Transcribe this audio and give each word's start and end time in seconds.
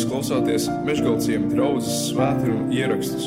Jūs 0.00 0.08
klausāties 0.08 0.64
Meškāļu 0.86 1.50
draugas 1.50 1.88
svētkrājuma 2.06 2.72
ierakstus. 2.72 3.26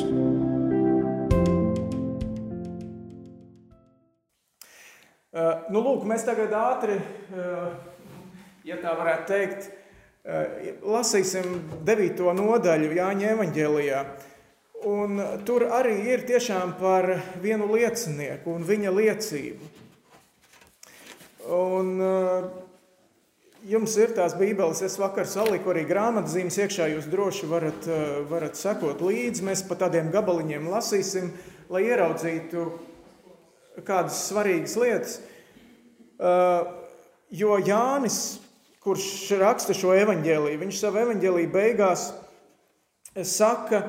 Uh, 5.30 5.60
nu, 5.70 5.78
lūk, 5.84 6.02
mēs 6.10 6.26
tagad 6.26 6.50
ātri, 6.58 6.96
uh, 6.98 7.78
ja 8.66 8.80
tā 8.82 8.96
varētu 8.98 9.30
teikt, 9.30 9.70
uh, 9.70 10.74
lasīsim 10.96 11.62
9. 11.86 12.26
nodaļu 12.40 12.90
Jāņa 12.98 13.30
evanģēlijā. 13.36 14.02
Un 14.90 15.22
tur 15.46 15.68
arī 15.78 15.94
ir 16.10 16.26
tiešām 16.26 16.74
par 16.82 17.12
vienu 17.44 17.70
liecinieku 17.70 18.58
un 18.58 18.66
viņa 18.66 18.98
liecību. 18.98 19.70
Un, 21.54 21.94
jums 23.64 23.96
ir 23.96 24.12
tās 24.16 24.34
bībeles, 24.38 24.82
es 24.84 24.96
vakar 25.00 25.28
saliku 25.28 25.72
arī 25.72 25.84
grāmatzīmes 25.88 26.58
iekšā, 26.64 26.88
jūs 26.92 27.08
droši 27.12 27.48
varat, 27.48 27.88
varat 28.30 28.58
sekot 28.60 29.02
līdzi. 29.04 29.44
Mēs 29.46 29.64
pa 29.68 29.78
tādiem 29.80 30.10
gabaliņiem 30.14 30.68
lasīsim, 30.72 31.30
lai 31.72 31.86
ieraudzītu 31.88 32.66
kādas 33.86 34.20
svarīgas 34.28 34.76
lietas. 34.80 35.18
Jo 37.34 37.58
Jānis, 37.64 38.18
kurš 38.84 39.06
raksta 39.40 39.76
šo 39.76 39.94
evaņģēlīju, 39.96 40.60
viņš 40.60 40.80
savā 40.80 41.06
evaņģēlīja 41.06 41.52
beigās 41.54 42.10
saka, 43.24 43.86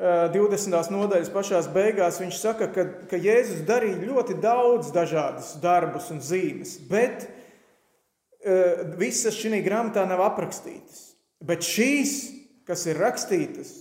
20. 0.00 0.72
nodaļas 0.94 1.28
pašās 1.28 1.66
beigās 1.74 2.22
viņš 2.22 2.38
saka, 2.40 2.70
ka, 2.72 2.86
ka 3.10 3.18
Jēzus 3.20 3.66
darīja 3.68 4.00
ļoti 4.00 4.38
daudz 4.40 4.88
dažādus 4.94 5.50
darbus 5.60 6.08
un 6.14 6.22
zīmes, 6.24 6.78
bet 6.88 7.28
visas 9.00 9.36
šī 9.36 9.60
grāmatā 9.64 10.06
nav 10.08 10.22
aprakstītas. 10.24 11.10
Bet 11.40 11.64
šīs, 11.64 12.14
kas 12.68 12.86
ir 12.88 13.00
rakstītas, 13.00 13.72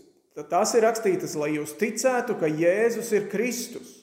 tās 0.50 0.74
ir 0.76 0.86
rakstītas, 0.88 1.36
lai 1.36 1.54
jūs 1.58 1.76
ticētu, 1.80 2.38
ka 2.40 2.48
Jēzus 2.48 3.12
ir 3.16 3.28
Kristus, 3.32 3.96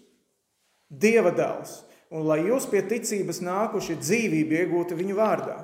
Dieva 0.86 1.33
dēls, 1.34 1.80
un 2.14 2.28
lai 2.28 2.45
jūs 2.47 2.69
pie 2.70 2.84
ticības 2.86 3.41
nākuši 3.42 3.97
dzīvību 3.98 4.55
iegūtu 4.61 4.98
viņu 4.98 5.17
vārdā. 5.19 5.56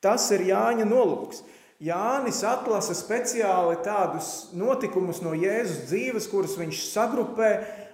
Tas 0.00 0.30
ir 0.32 0.46
Jāņa 0.48 0.86
nolūks. 0.88 1.42
Jānis 1.82 2.38
atlasa 2.46 2.94
speciāli 2.96 3.76
tādus 3.84 4.54
notikumus 4.56 5.20
no 5.20 5.34
Jēzus 5.36 5.90
dzīves, 5.90 6.28
kurus 6.30 6.56
viņš 6.56 6.86
sagrupē 6.88 7.50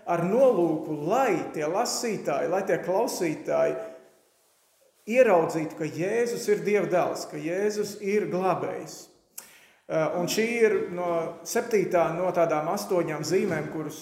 ar 0.06 0.22
nolūku, 0.26 1.00
lai 1.08 1.50
tie 1.54 1.66
lasītāji, 1.66 2.50
lai 2.52 2.62
tie 2.68 2.78
klausītāji 2.84 3.74
ieraudzītu, 5.10 5.78
ka 5.78 5.88
Jēzus 5.88 6.44
ir 6.52 6.62
Dieva 6.66 6.86
dēls, 6.90 7.26
ka 7.30 7.40
Jēzus 7.40 7.96
ir 8.04 8.28
glābējs. 8.32 9.08
Un 10.16 10.28
šī 10.30 10.44
ir 10.62 10.74
no 10.94 11.08
septītā 11.44 12.06
no 12.16 12.30
tādām 12.32 12.70
astoņām 12.72 13.26
zīmēm, 13.28 13.66
kuras, 13.74 13.98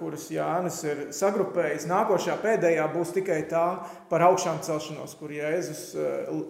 kuras 0.00 0.24
Jānis 0.34 0.80
ir 0.88 1.02
sagrupējis. 1.14 1.86
Nākošā 1.86 2.38
pēdējā 2.42 2.88
būs 2.94 3.12
tikai 3.14 3.42
tā 3.50 3.66
par 4.10 4.24
augšām 4.30 4.58
celšanos, 4.66 5.14
kur 5.20 5.30
Jēzus 5.36 5.92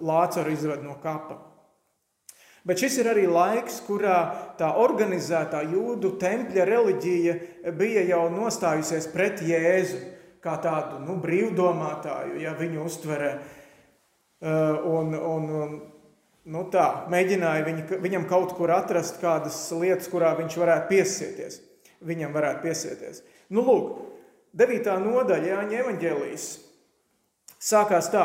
Lācaru 0.01 0.55
izved 0.55 0.87
no 0.87 0.97
kapa. 1.03 1.41
Bet 2.69 2.81
šis 2.81 2.99
ir 3.03 3.11
arī 3.11 3.27
laiks, 3.31 3.83
kurā 3.87 4.17
tā 4.61 4.71
organizētā 4.81 5.63
jūdu 5.69 6.15
tempļa 6.21 6.65
reliģija 6.69 7.37
bija 7.77 8.07
jau 8.09 8.25
nostājusies 8.33 9.11
pret 9.13 9.43
Jēzu, 9.45 10.01
kā 10.45 10.57
tādu 10.63 11.03
nu, 11.03 11.19
brīvdomātāju, 11.23 12.39
ja 12.41 12.55
viņu 12.57 12.85
uztverē. 12.87 13.33
Un, 14.39 15.15
un, 15.15 15.49
un, 15.61 15.73
nu 16.47 16.63
tā, 16.71 16.87
mēģināja 17.11 17.65
viņu, 17.67 17.99
viņam 18.05 18.29
kaut 18.31 18.55
kur 18.59 18.71
atrast 18.71 19.19
kādas 19.23 19.59
lietas, 19.75 20.11
kurā 20.13 20.31
viņš 20.39 20.59
varētu 20.61 20.89
piesieties. 20.93 21.59
Viņam 22.07 22.37
varētu 22.37 22.63
piesieties. 22.63 23.25
Nu, 23.51 23.65
lūk, 23.67 23.99
9. 24.59 24.95
nodaļa 25.03 25.51
Jāņa 25.51 25.83
evaņģēlijas 25.83 26.47
sākās 27.59 28.13
tā, 28.15 28.25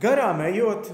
garām 0.00 0.44
ejot, 0.44 0.92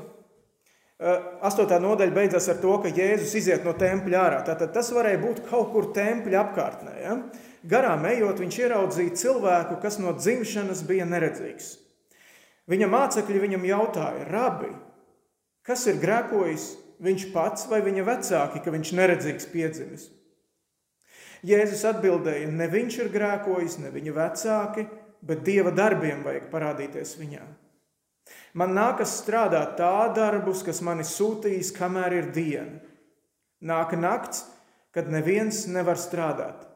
Astotā 1.01 1.79
nodaļa 1.81 2.13
beidzas 2.13 2.51
ar 2.53 2.59
to, 2.61 2.75
ka 2.85 2.91
Jēzus 2.93 3.33
iziet 3.39 3.63
no 3.65 3.73
tempļa 3.73 4.19
ārā. 4.21 4.41
Tātad 4.45 4.75
tas 4.75 4.91
varēja 4.93 5.23
būt 5.23 5.39
kaut 5.49 5.71
kur 5.73 5.87
tempļa 5.97 6.43
apkārtnē. 6.43 6.97
Ja? 7.01 7.15
Garām 7.65 8.05
ejot, 8.11 8.43
viņš 8.43 8.59
ieraudzīja 8.67 9.15
cilvēku, 9.17 9.79
kas 9.81 9.97
no 9.97 10.13
dzimšanas 10.19 10.83
bija 10.85 11.07
neredzīgs. 11.09 11.71
Viņa 12.71 12.87
mācekļi 12.87 13.43
viņam 13.43 13.67
jautāja, 13.67 14.29
Rabi, 14.31 14.71
kas 15.67 15.87
ir 15.91 15.99
grēkojis 16.03 16.71
viņš 17.03 17.29
pats 17.35 17.67
vai 17.71 17.81
viņa 17.83 18.05
vecāki, 18.07 18.63
ka 18.63 18.73
viņš 18.75 18.93
neredzīgs 18.95 19.49
piedzimis? 19.51 20.09
Jēzus 21.47 21.87
atbildēja, 21.89 22.51
ne 22.53 22.69
viņš 22.69 22.99
ir 23.01 23.11
grēkojis, 23.15 23.79
ne 23.81 23.91
viņa 23.95 24.15
vecāki, 24.17 24.85
bet 25.25 25.43
dieva 25.45 25.73
darbiem 25.73 26.23
vajag 26.25 26.51
parādīties 26.53 27.17
viņām. 27.19 27.49
Man 28.55 28.75
nākas 28.77 29.17
strādāt 29.23 29.77
tā 29.79 30.11
darbus, 30.15 30.63
kas 30.67 30.83
mani 30.85 31.07
sūtīs, 31.07 31.73
kamēr 31.75 32.17
ir 32.19 32.31
diena. 32.35 32.81
Nāk 33.61 33.95
nakts, 33.99 34.45
kad 34.95 35.11
neviens 35.13 35.65
nevar 35.71 35.99
strādāt. 36.01 36.67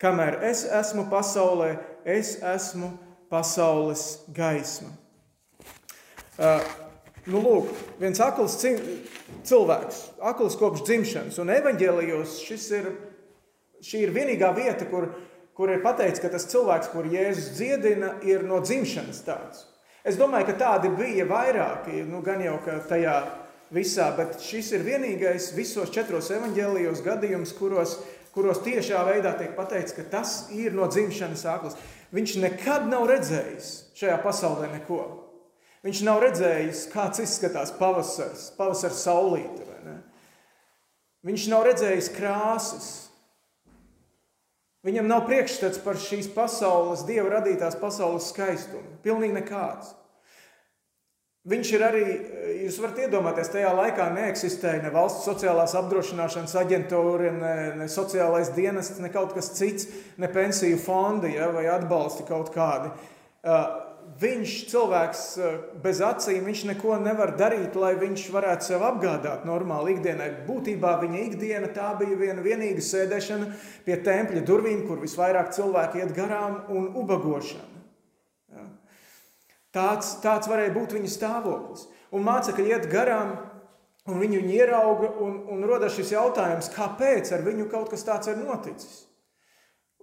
Kamēr 0.00 0.40
es 0.48 0.64
esmu 0.64 1.06
pasaulē, 1.12 1.74
es 2.08 2.38
esmu 2.40 2.92
pasaules 3.32 4.24
gaisma. 4.32 4.92
Uh, 6.40 6.62
nu, 7.28 7.42
lūk, 7.44 7.74
viens 8.00 8.20
akls 8.24 8.54
cilvēks, 9.44 9.98
akls 10.24 10.54
kopš 10.56 10.86
dzimšanas, 10.88 11.36
un 11.42 11.52
evanģēlijos 11.52 12.38
šis 12.46 12.64
ir, 12.78 12.88
šī 13.84 14.06
ir 14.06 14.14
vienīgā 14.14 14.48
vieta, 14.56 14.86
kur, 14.88 15.10
kur 15.52 15.68
ir 15.68 15.84
pateikts, 15.84 16.22
ka 16.22 16.32
tas 16.32 16.48
cilvēks, 16.48 16.88
kur 16.94 17.10
Jēzus 17.12 17.52
dziedina, 17.58 18.14
ir 18.24 18.48
no 18.48 18.62
dzimšanas 18.64 19.20
tāds. 19.28 19.66
Es 20.00 20.16
domāju, 20.16 20.48
ka 20.48 20.56
tādi 20.64 20.88
bija 20.96 21.28
vairāki, 21.28 22.00
nu, 22.08 22.22
gan 22.24 22.40
jau 22.40 22.56
tajā 22.88 23.20
visā, 23.68 24.08
bet 24.16 24.40
šis 24.40 24.72
ir 24.78 24.88
vienīgais 24.88 25.52
visos 25.52 25.92
četros 25.92 26.32
evaņģēlijos 26.32 27.04
gadījums, 27.04 27.52
kuros, 27.60 27.98
kuros 28.32 28.64
tiešā 28.64 29.04
veidā 29.12 29.36
tiek 29.36 29.52
pateikts, 29.60 29.92
ka 29.92 30.08
tas 30.08 30.38
ir 30.56 30.72
no 30.72 30.88
dzimšanas 30.88 31.44
sāklis. 31.44 31.76
Viņš 32.16 32.38
nekad 32.48 32.88
nav 32.88 33.10
redzējis 33.12 33.74
šajā 34.00 34.22
pasaulē 34.24 34.72
neko. 34.78 35.19
Viņš 35.86 36.00
nav 36.04 36.20
redzējis, 36.26 36.86
kāds 36.92 37.22
izskatās 37.24 37.70
pavasars, 37.78 38.50
pavasars 38.58 39.04
saulīte. 39.06 39.68
Viņš 41.24 41.46
nav 41.52 41.66
redzējis 41.68 42.10
krāsas, 42.16 42.90
Viņam 44.86 45.10
nav 45.10 45.26
priekšstats 45.28 45.80
par 45.84 45.98
šīs 46.00 46.30
pasaules, 46.32 47.04
dieva 47.04 47.34
radītās 47.34 47.76
pasaules 47.80 48.30
skaistumu. 48.32 48.96
Pilnīgi 49.04 49.36
nekāds. 49.36 49.92
Viņš 51.50 51.72
ir 51.72 51.82
arī, 51.84 52.04
jūs 52.66 52.78
varat 52.80 53.02
iedomāties, 53.04 53.48
tajā 53.52 53.70
laikā 53.76 54.10
neeksistēja 54.12 54.82
ne 54.84 54.92
valsts 54.92 55.24
sociālās 55.28 55.72
apdrošināšanas 55.76 56.56
aģentūra, 56.62 57.30
ne, 57.32 57.52
ne 57.80 57.86
sociālais 57.92 58.52
dienests, 58.56 59.00
ne 59.00 59.08
kaut 59.12 59.32
kas 59.36 59.52
cits, 59.56 59.88
ne 60.20 60.28
pensiju 60.32 60.80
fondi 60.80 61.34
ja, 61.36 61.48
vai 61.52 61.66
atbalsti 61.72 62.28
kaut 62.28 62.52
kādi. 62.52 62.92
Uh, 63.40 63.89
viņš, 64.20 64.54
cilvēks 64.70 65.24
eh, 65.40 65.56
bez 65.82 66.00
acīm, 66.04 66.44
viņš 66.48 66.64
neko 66.70 66.98
nevar 67.02 67.34
darīt, 67.38 67.76
lai 67.78 67.94
viņš 68.00 68.26
varētu 68.34 68.68
sev 68.68 68.84
apgādāt 68.86 69.46
normāli 69.48 69.96
ikdienai. 69.96 70.30
Būtībā 70.48 70.96
viņa 71.02 71.24
ikdiena 71.26 71.70
tā 71.74 71.92
bija 72.00 72.18
viena 72.20 72.44
vienīga 72.44 72.84
sēdešana 72.84 73.50
pie 73.86 73.98
tempļa 74.04 74.44
durvīm, 74.46 74.84
kur 74.88 75.02
visvairāk 75.02 75.52
cilvēki 75.56 76.02
iet 76.04 76.14
garām 76.16 76.62
un 76.68 76.90
ubagošana. 77.00 77.84
Ja. 78.54 78.66
Tāds, 79.74 80.16
tāds 80.24 80.50
varēja 80.50 80.74
būt 80.76 80.96
viņa 80.98 81.12
stāvoklis. 81.16 81.86
Un 82.10 82.26
mācekļi 82.26 82.74
iet 82.74 82.88
garām, 82.90 83.36
un 84.10 84.18
viņu 84.20 84.42
ierauga, 84.50 85.12
un, 85.22 85.44
un 85.54 85.68
rodas 85.68 85.94
šis 85.96 86.16
jautājums, 86.16 86.72
kāpēc 86.74 87.30
ar 87.36 87.46
viņu 87.46 87.70
kaut 87.70 87.92
kas 87.92 88.04
tāds 88.06 88.32
ir 88.32 88.40
noticis. 88.42 89.09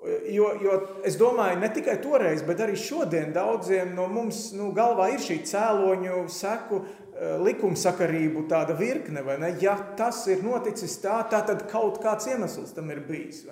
Jo, 0.06 0.52
jo 0.62 0.76
es 1.10 1.16
domāju, 1.18 1.58
ne 1.58 1.68
tikai 1.74 1.96
toreiz, 2.04 2.44
bet 2.46 2.60
arī 2.62 2.76
šodien 2.78 3.32
daudziem 3.34 3.96
no 3.98 4.06
mums 4.12 4.52
nu, 4.54 4.70
galvā 4.76 5.08
ir 5.16 5.24
šī 5.24 5.40
cēloņu 5.50 6.20
seku 6.30 6.84
eh, 6.84 7.32
likumsakarību 7.42 8.44
tāda 8.52 8.76
virkne. 8.78 9.24
Ja 9.64 9.74
tas 9.98 10.20
ir 10.30 10.44
noticis 10.46 11.00
tā, 11.02 11.18
tā 11.32 11.42
tad 11.48 11.66
kaut 11.72 11.98
kāds 12.04 12.30
iemesls 12.30 12.76
tam 12.78 12.92
ir 12.94 13.02
bijis. 13.08 13.48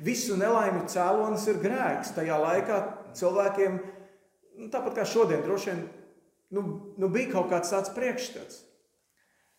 Visu 0.00 0.38
nelaimi 0.40 0.86
cēlonis 0.88 1.44
ir 1.52 1.60
grēks. 1.60 2.14
Tajā 2.16 2.38
laikā 2.40 2.78
cilvēkiem, 3.20 3.76
nu, 4.62 4.70
tāpat 4.72 4.96
kā 4.96 5.04
šodien, 5.08 5.44
droši 5.44 5.74
vien 5.74 5.82
nu, 6.56 6.64
nu, 6.96 7.10
bija 7.12 7.34
kaut 7.34 7.52
kāds 7.52 7.74
tāds 7.74 7.92
priekšstats. 7.92 8.62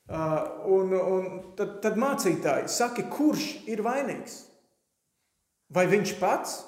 Uh, 0.03 0.41
un, 0.67 0.97
un 0.97 1.29
tad, 1.55 1.77
tad 1.85 1.95
mācītāji 2.01 2.67
saka, 2.73 3.05
kurš 3.13 3.45
ir 3.71 3.85
vainīgs? 3.85 4.41
Vai 5.73 5.87
viņš 5.89 6.15
pats? 6.19 6.61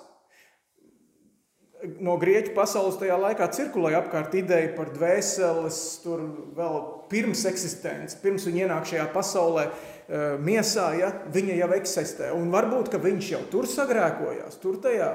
no 2.02 2.16
grieķu 2.20 2.54
pasaules 2.56 2.98
tajā 3.00 3.18
laikā 3.20 3.48
cirkulēja 3.54 4.02
apkārt 4.02 4.36
ideja 4.38 4.72
par 4.78 4.92
dvēseles, 4.96 5.80
tur 6.04 6.24
vēl 6.58 6.78
pirms 7.12 7.44
eksistences, 7.50 8.18
pirms 8.22 8.48
viņa 8.48 8.66
ienāk 8.66 8.88
šajā 8.90 9.06
pasaulē, 9.14 9.66
eh, 9.68 10.38
miesā, 10.42 10.88
ja, 11.00 11.12
viņa 11.34 11.60
jau 11.60 11.70
eksistē. 11.78 12.32
Un 12.34 12.52
varbūt, 12.52 12.92
ka 12.92 13.02
viņš 13.02 13.32
jau 13.32 13.44
tur 13.52 13.70
sagrēkojās, 13.70 14.60
tur 14.62 14.80
tajā? 14.82 15.12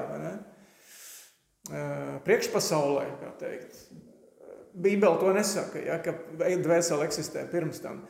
Eh, 1.71 2.19
priekšpasaulē, 2.25 3.05
kā 3.21 3.37
teikt. 3.39 3.75
Bībele 4.73 5.19
to 5.19 5.33
nesaka, 5.33 5.85
ja, 5.85 5.99
ka 5.99 6.13
dvēsele 6.37 7.05
eksistē 7.05 7.49
pirms 7.51 7.79
tam. 7.81 8.07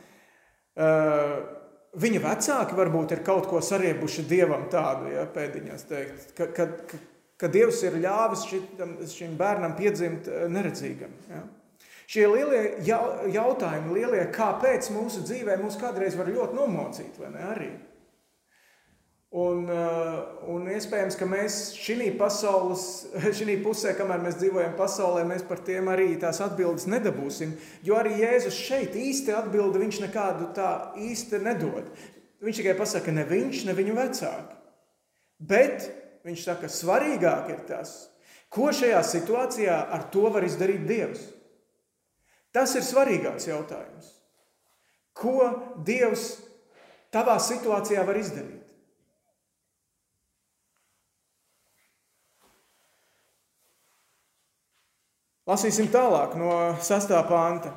Eh, 0.76 1.61
viņa 2.00 2.20
vecāki 2.24 2.76
varbūt 2.78 3.16
ir 3.16 3.24
kaut 3.26 3.48
ko 3.50 3.60
sariebuši 3.64 4.26
dievam 4.28 4.68
tādu, 4.72 5.10
ja, 5.12 5.26
pēdiņās 5.28 5.88
teikt, 5.88 6.30
ka, 6.38 6.48
ka, 6.56 6.68
ka 6.88 7.00
ka 7.42 7.50
Dievs 7.50 7.80
ir 7.86 7.98
ļāvis 8.02 8.46
šitam, 8.46 8.94
šim 9.10 9.34
bērnam 9.40 9.74
piedzimt 9.78 10.30
eh, 10.30 10.46
neredzīgam. 10.52 11.14
Ja? 11.30 11.42
Šie 12.12 12.26
lielie 12.28 12.60
jautājumi, 13.32 13.94
lielie, 13.96 14.22
kāpēc 14.34 14.90
mūsu 14.92 15.22
dzīvē 15.24 15.56
mūs 15.62 15.78
kādreiz 15.80 16.16
var 16.18 16.28
ļoti 16.28 16.58
nomocīt, 16.58 17.16
vai 17.22 17.30
ne 17.32 17.46
arī? 17.54 17.70
Un, 19.32 19.62
eh, 19.64 20.16
un 20.52 20.66
iespējams, 20.68 21.14
ka 21.16 21.24
mēs 21.24 21.54
šī 21.80 22.10
pasaules, 22.20 22.82
šī 23.38 23.54
pusē, 23.64 23.94
kamēr 23.96 24.20
mēs 24.20 24.36
dzīvojam 24.42 24.74
pasaulē, 24.76 25.22
mēs 25.24 25.46
par 25.48 25.62
tiem 25.64 25.88
arī 25.88 26.10
tās 26.20 26.42
atbildes 26.44 26.84
nedabūsim. 26.92 27.54
Jo 27.86 27.96
arī 27.96 28.18
Jēzus 28.20 28.58
šeit 28.60 28.98
īsti 28.98 29.32
atbildi 29.32 29.80
viņš 29.86 30.02
nekādu 30.04 30.50
tā 30.52 30.68
īsti 31.00 31.40
nedod. 31.46 31.88
Viņš 32.44 32.60
tikai 32.60 32.76
pasaka, 32.76 33.14
ne 33.14 33.24
viņš, 33.24 33.64
ne 33.70 33.76
viņu 33.78 33.96
vecāki. 33.96 34.58
Bet 35.40 35.88
viņš 36.28 36.44
saka, 36.44 36.68
svarīgāk 36.68 37.48
ir 37.54 37.62
tas, 37.70 37.94
ko 38.52 38.68
šajā 38.68 39.00
situācijā 39.06 39.78
ar 39.96 40.10
to 40.12 40.28
var 40.34 40.44
izdarīt 40.44 40.84
Dievs. 40.84 41.24
Tas 42.52 42.76
ir 42.76 42.84
svarīgāks 42.84 43.48
jautājums. 43.48 44.12
Ko 45.16 45.48
Dievs 45.86 46.34
tavā 47.14 47.38
situācijā 47.40 48.04
var 48.04 48.20
izdarīt? 48.20 48.61
Lasīsim 55.48 55.88
tālāk 55.90 56.36
no 56.38 56.52
6. 56.78 57.14
panta. 57.26 57.72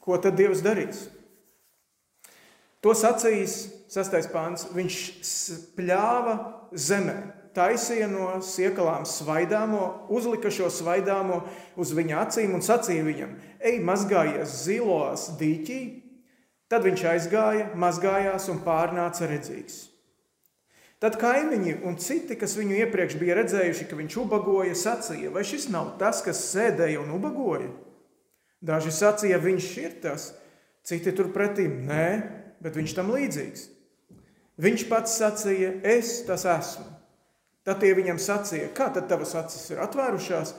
Ko 0.00 0.16
tad 0.16 0.38
Dievs 0.38 0.62
darīs? 0.64 1.02
To 2.80 2.94
sacīs 2.96 3.66
6. 3.92 4.30
pāns. 4.32 4.64
Viņš 4.72 5.00
spļāva 5.28 6.38
zemē, 6.72 7.16
taisīja 7.56 8.08
no 8.08 8.30
siekalām 8.44 9.04
svaidāmo, 9.08 10.08
uzlika 10.08 10.48
šo 10.54 10.70
svaidāmo 10.72 11.42
uz 11.76 11.92
viņa 11.92 12.22
acīm 12.24 12.56
un 12.56 12.64
sacīja 12.64 13.04
viņam: 13.04 13.36
Ej, 13.60 13.82
mazgājies 13.84 14.62
zilās 14.64 15.28
dīķī! 15.36 15.80
Tad 16.68 16.84
viņš 16.84 17.04
aizgāja, 17.12 17.70
mazgājās 17.80 18.48
un 18.52 18.60
pārnāca 18.64 19.28
redzīgs. 19.28 19.86
Tad 20.98 21.14
kaimiņi 21.20 21.76
un 21.86 21.94
citi, 22.02 22.34
kas 22.34 22.56
viņu 22.58 22.80
iepriekš 22.82 23.14
bija 23.20 23.36
redzējuši, 23.38 23.86
ka 23.86 23.96
viņš 23.98 24.16
ubagoja, 24.18 24.74
sacīja, 24.74 25.30
vai 25.30 25.44
šis 25.46 25.68
nav 25.70 25.92
tas, 26.00 26.24
kas 26.26 26.40
sēdēja 26.50 26.98
un 27.04 27.12
ubagoja? 27.14 27.70
Daži 28.58 28.90
sacīja, 28.90 29.38
viņš 29.38 29.68
ir 29.78 29.92
tas, 30.02 30.32
citi 30.82 31.12
turpretī, 31.14 31.68
nē, 31.70 32.06
bet 32.64 32.74
viņš 32.74 32.94
tam 32.96 33.12
līdzīgs. 33.14 33.68
Viņš 34.58 34.84
pats 34.90 35.14
sacīja, 35.20 35.76
es 35.86 36.16
tas 36.26 36.42
esmu. 36.50 36.88
Tad 37.62 37.78
tie 37.84 37.92
viņam 37.94 38.18
sacīja, 38.18 38.72
kā 38.74 38.88
tad 38.90 39.06
tavas 39.10 39.36
acis 39.38 39.68
ir 39.70 39.82
atvērušās? 39.84 40.54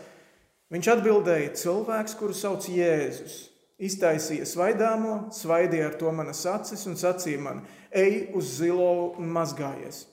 Viņš 0.71 0.89
atbildēja, 0.93 1.55
cilvēks, 1.59 2.15
kuru 2.15 2.37
sauc 2.37 2.67
Jēzus. 2.71 3.49
Iztaisīja 3.79 4.47
svaidāmo, 4.47 5.17
svaidīja 5.35 5.89
ar 5.89 5.99
to 5.99 6.11
manas 6.15 6.45
acis 6.47 6.85
un 6.87 6.95
sacīja 6.99 7.41
man, 7.43 7.61
ej 7.91 8.29
uz 8.37 8.55
zilo 8.59 9.17
un 9.19 9.31
mazgājies. 9.35 10.05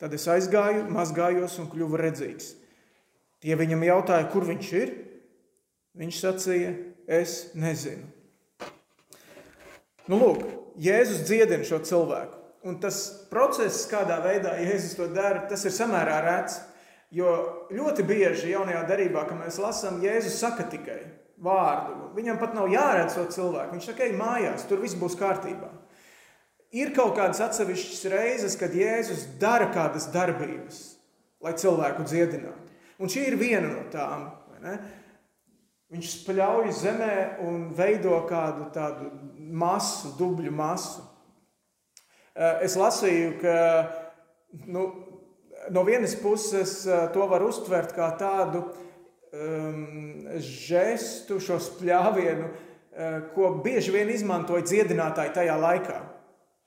Tad 0.00 0.14
es 0.16 0.24
aizgāju, 0.32 0.86
mazgājos 0.92 1.58
un 1.60 1.68
kļuvu 1.68 1.98
redzīgs. 2.00 2.54
Tie 3.40 3.56
viņam 3.56 3.84
jautāja, 3.84 4.28
kur 4.32 4.46
viņš 4.48 4.72
ir? 4.78 4.94
Viņš 6.00 6.20
sacīja, 6.22 6.72
es 7.04 7.50
nezinu. 7.58 8.08
Nu, 10.08 10.16
lūk, 10.16 10.44
Jēzus 10.80 11.24
dziedina 11.28 11.66
šo 11.66 11.82
cilvēku. 11.84 12.38
Un 12.64 12.76
tas 12.80 12.98
process, 13.30 13.86
kādā 13.88 14.18
veidā 14.24 14.56
Jēzus 14.60 14.96
to 14.98 15.08
dara, 15.12 15.44
tas 15.48 15.64
ir 15.68 15.74
samērā 15.76 16.18
rēts. 16.24 16.60
Jo 17.10 17.30
ļoti 17.74 18.04
bieži 18.06 18.52
jaunajā 18.52 18.84
darbā, 18.86 19.24
kad 19.26 19.38
mēs 19.40 19.58
lasām, 19.60 19.98
Jēzus 20.04 20.38
saka 20.40 20.68
tikai 20.70 21.00
vārdu. 21.42 22.10
Viņam 22.16 22.38
pat 22.40 22.54
nav 22.54 22.68
jāredz 22.70 23.16
to 23.16 23.24
cilvēku. 23.34 23.74
Viņš 23.74 23.88
saka, 23.90 24.06
ej 24.06 24.16
mājās, 24.18 24.66
tur 24.68 24.82
viss 24.84 24.98
būs 24.98 25.16
kārtībā. 25.18 25.72
Ir 26.70 26.92
kaut 26.94 27.16
kādas 27.18 27.40
atsevišķas 27.42 28.04
reizes, 28.12 28.54
kad 28.58 28.74
Jēzus 28.76 29.24
dara 29.40 29.66
kādas 29.74 30.06
darbības, 30.14 30.80
lai 31.42 31.56
cilvēku 31.58 32.06
dziedinātu. 32.06 32.76
Un 33.00 33.10
šī 33.10 33.24
ir 33.30 33.38
viena 33.40 33.66
no 33.72 33.86
tām. 33.90 34.28
Viņš 35.90 36.10
spļauj 36.20 36.70
zemē 36.78 37.14
un 37.42 37.70
veido 37.74 38.20
kādu 38.30 38.68
tādu 38.74 39.08
masu, 39.34 40.12
dubļu 40.18 40.52
masu. 40.54 41.02
Eh, 42.36 42.62
es 42.68 42.76
lasīju, 42.78 43.32
ka 43.40 43.56
nu, 44.70 44.84
no 45.74 45.82
vienas 45.88 46.14
puses 46.20 46.84
eh, 46.86 47.08
to 47.10 47.26
var 47.26 47.42
uztvert 47.42 47.96
kā 47.96 48.12
tādu 48.20 48.62
um, 49.34 50.28
žestu, 50.38 51.40
šo 51.42 51.58
spļāvienu, 51.62 52.46
uh, 52.46 53.18
ko 53.34 53.52
bieži 53.64 53.92
vien 53.94 54.10
izmantoja 54.10 54.66
dziedinātāji 54.66 55.34
tajā 55.36 55.58
laikā. 55.60 55.98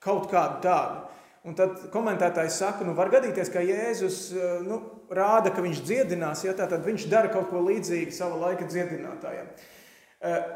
Kaut 0.04 0.28
kādu 0.32 0.60
tādu. 0.64 1.02
Un 1.44 1.56
tad 1.56 1.88
komentētājs 1.92 2.58
saka, 2.60 2.86
nu 2.86 2.94
var 2.96 3.10
gadīties, 3.12 3.50
ka 3.52 3.60
Jēzus 3.64 4.18
nu, 4.64 4.78
rāda, 5.12 5.52
ka 5.52 5.64
viņš 5.64 5.82
dziedinās, 5.84 6.44
ja 6.46 6.54
tā 6.56 6.68
tad 6.70 6.86
viņš 6.86 7.08
dara 7.12 7.32
kaut 7.32 7.50
ko 7.50 7.60
līdzīgu 7.66 8.14
sava 8.16 8.38
laika 8.46 8.68
dziedinātājiem. 8.68 9.50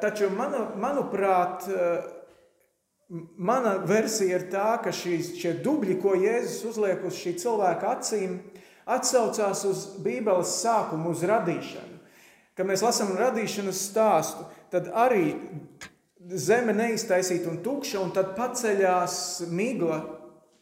Taču, 0.01 0.31
manu, 0.33 0.63
manuprāt, 0.81 1.69
Mana 3.41 3.79
versija 3.89 4.37
ir 4.37 4.51
tā, 4.53 4.75
ka 4.85 4.91
šīs, 4.93 5.31
šie 5.41 5.55
dubļi, 5.65 5.95
ko 6.03 6.13
Jēzus 6.13 6.67
uzliek 6.69 7.07
uz 7.09 7.17
šī 7.17 7.39
cilvēka 7.41 7.95
acīm, 7.95 8.35
atsaucās 8.85 9.63
uz 9.65 9.85
Bībeles 10.05 10.59
sākumu, 10.61 11.15
uz 11.17 11.23
radīšanu. 11.25 11.97
Kad 12.53 12.69
mēs 12.69 12.85
lasām 12.85 13.15
radīšanas 13.17 13.81
stāstu, 13.89 14.45
tad 14.69 14.91
arī 14.93 15.39
zeme 16.37 16.75
neiztaisīta 16.77 17.51
un 17.51 17.61
tukša, 17.65 18.01
un 18.03 18.15
tad 18.17 18.35
paceļās 18.37 19.19
migla, 19.49 20.03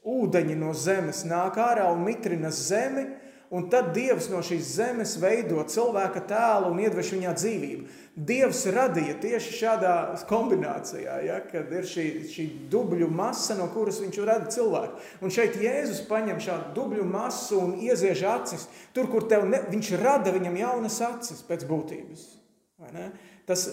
ūdeņi 0.06 0.56
no 0.58 0.72
zemes 0.76 1.24
nāk 1.26 1.58
ārā 1.58 1.88
un 1.90 2.04
mitrina 2.06 2.52
zemi, 2.54 3.08
un 3.50 3.66
tad 3.70 3.92
Dievs 3.94 4.28
no 4.30 4.40
šīs 4.42 4.68
zemes 4.78 5.16
veido 5.22 5.62
cilvēka 5.70 6.22
tēlu 6.30 6.70
un 6.72 6.82
iedvež 6.82 7.12
viņā 7.14 7.32
dzīvību. 7.38 7.86
Dievs 8.28 8.62
radīja 8.74 9.16
tieši 9.22 9.54
šādā 9.58 9.94
kombinācijā, 10.30 11.18
ja, 11.26 11.40
kad 11.46 11.70
ir 11.74 11.86
šī, 11.86 12.06
šī 12.30 12.46
dubļu 12.72 13.10
masa, 13.12 13.58
no 13.58 13.68
kuras 13.74 14.00
viņš 14.02 14.20
rada 14.26 14.50
cilvēku. 14.54 15.02
Un 15.22 15.34
šeit 15.34 15.58
Jēzus 15.62 16.04
paņem 16.08 16.40
šādu 16.42 16.72
dubļu 16.78 17.06
masu 17.10 17.60
un 17.66 17.74
ieziež 17.86 18.24
acis 18.30 18.66
tur, 18.96 19.10
kur 19.12 19.28
ne, 19.46 19.62
viņš 19.70 19.92
rada 20.02 20.34
viņam 20.34 20.62
jaunas 20.62 20.98
acis 21.10 21.44
pēc 21.46 21.66
būtības. 21.68 22.24
Tas, 23.46 23.68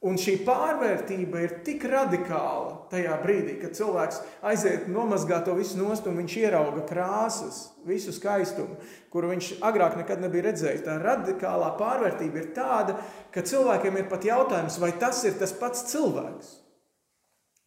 Un 0.00 0.16
šī 0.16 0.38
pārvērtība 0.46 1.42
ir 1.44 1.58
tik 1.64 1.82
radikāla 1.92 2.86
tajā 2.88 3.18
brīdī, 3.20 3.58
kad 3.60 3.74
cilvēks 3.76 4.22
aiziet 4.48 4.86
nomazgāt 4.88 5.44
to 5.44 5.52
visu 5.58 5.76
nost 5.76 6.06
un 6.08 6.16
viņš 6.22 6.36
ierauga 6.40 6.86
krāsas, 6.88 7.58
visu 7.84 8.14
skaistumu, 8.16 8.78
kuru 9.12 9.34
viņš 9.34 9.50
agrāk 9.68 9.98
nekad 10.00 10.22
nebija 10.24 10.46
redzējis. 10.46 10.86
Tā 10.86 10.94
radikālā 11.02 11.74
pārvērtība 11.76 12.40
ir 12.40 12.48
tāda, 12.56 12.94
ka 13.34 13.44
cilvēkiem 13.44 14.00
ir 14.00 14.08
pat 14.08 14.24
jautājums, 14.24 14.80
vai 14.80 14.94
tas 15.02 15.20
ir 15.28 15.36
tas 15.36 15.52
pats 15.60 15.84
cilvēks. 15.92 16.54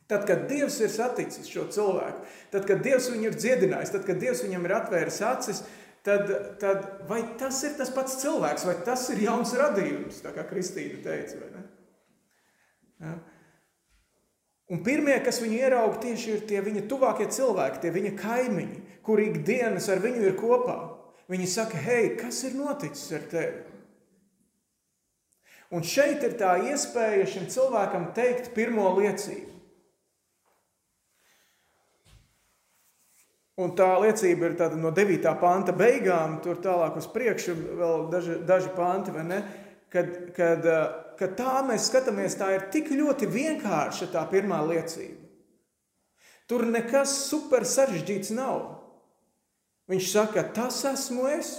Tad, 0.09 0.25
kad 0.25 0.47
Dievs 0.49 0.79
ir 0.81 0.89
saticis 0.89 1.47
šo 1.53 1.67
cilvēku, 1.69 2.25
tad, 2.51 2.65
kad 2.69 2.81
Dievs 2.83 3.11
viņu 3.13 3.29
ir 3.29 3.37
dziedinājis, 3.37 3.93
tad, 3.93 4.07
kad 4.09 4.17
Dievs 4.21 4.41
viņam 4.43 4.65
ir 4.65 4.73
atvēris 4.79 5.21
acis, 5.29 5.61
tad, 6.05 6.33
tad 6.61 7.05
vai 7.09 7.21
tas 7.37 7.61
ir 7.63 7.77
tas 7.77 7.93
pats 7.93 8.17
cilvēks, 8.25 8.65
vai 8.67 8.75
tas 8.89 9.05
ir 9.13 9.21
jauns 9.29 9.53
radījums, 9.61 10.25
kā 10.25 10.49
Kristīna 10.49 10.99
teica? 11.05 11.62
Ja? 13.03 13.13
Un 14.71 14.81
pirmie, 14.85 15.15
kas 15.21 15.41
viņu 15.43 15.59
ieraudzīja, 15.59 16.01
tieši 16.01 16.33
ir 16.33 16.43
tie 16.49 16.63
viņa 16.63 16.85
tuvākie 16.89 17.27
cilvēki, 17.35 17.81
tie 17.83 17.91
viņa 17.93 18.13
kaimiņi, 18.17 18.81
kuri 19.05 19.29
ikdienas 19.29 19.89
ar 19.91 20.01
viņu 20.03 20.23
ir 20.23 20.37
kopā. 20.39 20.77
Viņi 21.31 21.47
saka, 21.51 21.79
hei, 21.83 22.13
kas 22.19 22.41
ir 22.47 22.55
noticis 22.57 23.11
ar 23.15 23.27
tevi? 23.31 23.61
Un 25.73 25.85
šeit 25.85 26.21
ir 26.25 26.35
tā 26.37 26.53
iespēja 26.69 27.25
šim 27.29 27.47
cilvēkam 27.49 28.11
teikt 28.15 28.51
pirmo 28.55 28.91
liecību. 28.99 29.49
Un 33.63 33.75
tā 33.77 33.91
liecība 34.01 34.49
ir 34.49 34.77
no 34.81 34.89
9. 34.93 35.27
panta 35.41 35.73
beigām, 35.77 36.39
tur 36.41 36.57
tālāk 36.61 36.95
uz 36.97 37.05
priekšu, 37.13 37.53
vēl 37.77 38.07
daži, 38.09 38.37
daži 38.49 38.71
panti? 38.73 39.13
Kad, 39.93 40.07
kad, 40.33 40.65
kad 41.19 41.35
tā 41.39 41.59
mēs 41.67 41.89
skatāmies, 41.89 42.37
tā 42.39 42.51
ir 42.55 42.69
tik 42.73 42.91
ļoti 42.93 43.29
vienkārša 43.31 44.09
tā 44.13 44.23
pirmā 44.31 44.61
liecība. 44.67 45.21
Tur 46.49 46.65
nekas 46.67 47.13
super 47.29 47.63
sarežģīts 47.67 48.33
nav. 48.35 48.65
Viņš 49.91 50.09
saka, 50.11 50.43
tas 50.55 50.81
esmu 50.87 51.27
es. 51.31 51.53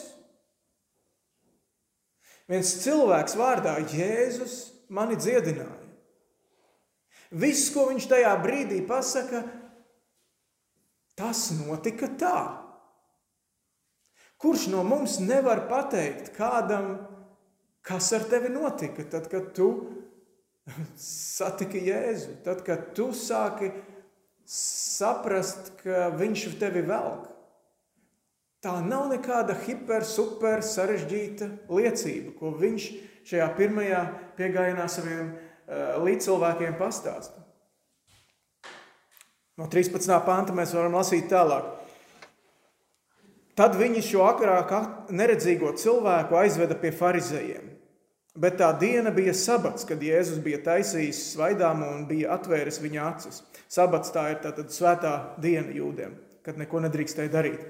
Viens 2.49 2.75
cilvēks 2.83 3.37
vārdā 3.41 3.79
Jēzus 3.89 4.59
mani 4.93 5.17
dziedināja. 5.17 5.81
Viss, 7.35 7.71
ko 7.75 7.89
viņš 7.89 8.07
tajā 8.11 8.35
brīdī 8.45 8.83
pasaka, 8.87 9.41
tas 11.19 11.49
notika 11.57 12.11
tā. 12.21 12.39
Kurš 14.39 14.69
no 14.71 14.85
mums 14.87 15.17
nevar 15.25 15.65
pateikt 15.71 16.35
kādam, 16.37 16.99
kas 17.85 18.13
ar 18.17 18.25
tevi 18.31 18.51
notika, 18.53 19.05
tad, 19.13 19.29
kad 19.33 19.53
tu 19.57 19.69
satiki 20.97 21.83
Jēzu, 21.85 22.39
tad, 22.45 22.65
kad 22.65 22.93
tu 22.97 23.11
sāki 23.17 23.71
saprast, 24.49 25.75
ka 25.83 26.09
viņš 26.17 26.49
tevi 26.61 26.85
velk? 26.89 27.31
Tā 28.65 28.79
nav 28.81 29.11
nekāda 29.11 29.57
hiper, 29.67 30.07
super 30.09 30.63
sarežģīta 30.65 31.51
liecība, 31.69 32.33
ko 32.39 32.55
viņš 32.57 32.87
šajā 33.29 33.49
pirmajā 33.59 34.01
piegājienā 34.39 34.87
saviem 34.89 35.35
uh, 35.35 35.99
līdzcilvēkiem 36.05 36.79
pastāsta. 36.81 37.45
No 39.61 39.69
13. 39.71 40.09
panta 40.25 40.57
mēs 40.57 40.73
varam 40.75 40.97
lasīt 40.97 41.29
tālāk. 41.31 41.69
Tad 43.55 43.77
viņi 43.79 44.01
šo 44.03 44.25
agrāk 44.27 44.73
neredzīgo 45.15 45.77
cilvēku 45.79 46.41
aizveda 46.41 46.75
pie 46.81 46.91
farizējiem. 46.91 47.74
Bet 48.35 48.57
tā 48.59 48.73
diena 48.75 49.13
bija 49.15 49.31
sabats, 49.37 49.87
kad 49.87 50.01
Jēzus 50.03 50.41
bija 50.43 50.59
taisījis 50.65 51.21
svaidāmu 51.37 51.87
un 51.87 52.07
bija 52.09 52.33
atvēris 52.35 52.81
viņa 52.83 53.05
acis. 53.13 53.43
Sabats 53.71 54.11
tā 54.15 54.25
ir 54.33 54.41
tātad 54.43 54.73
svētā 54.75 55.13
diena 55.43 55.71
jūdiem, 55.71 56.17
kad 56.43 56.59
neko 56.59 56.83
nedrīkstēja 56.83 57.31
darīt. 57.31 57.63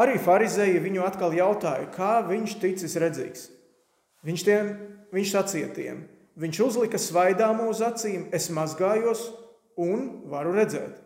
Arī 0.00 0.16
farizēji 0.22 0.80
viņu 0.80 1.04
atkal 1.04 1.36
jautāja, 1.36 1.90
kā 1.92 2.22
viņš 2.24 2.56
ticis 2.62 2.96
redzīgs. 3.02 3.50
Viņš, 4.24 4.46
tiem, 4.48 4.72
viņš 5.12 5.34
sacīja 5.34 5.68
tiem, 5.76 6.00
viņš 6.40 6.62
uzlika 6.64 7.00
svaidāmu 7.00 7.68
uz 7.68 7.84
acīm, 7.84 8.28
es 8.32 8.48
mazgājos 8.54 9.26
un 9.80 10.06
varu 10.30 10.54
redzēt. 10.56 10.96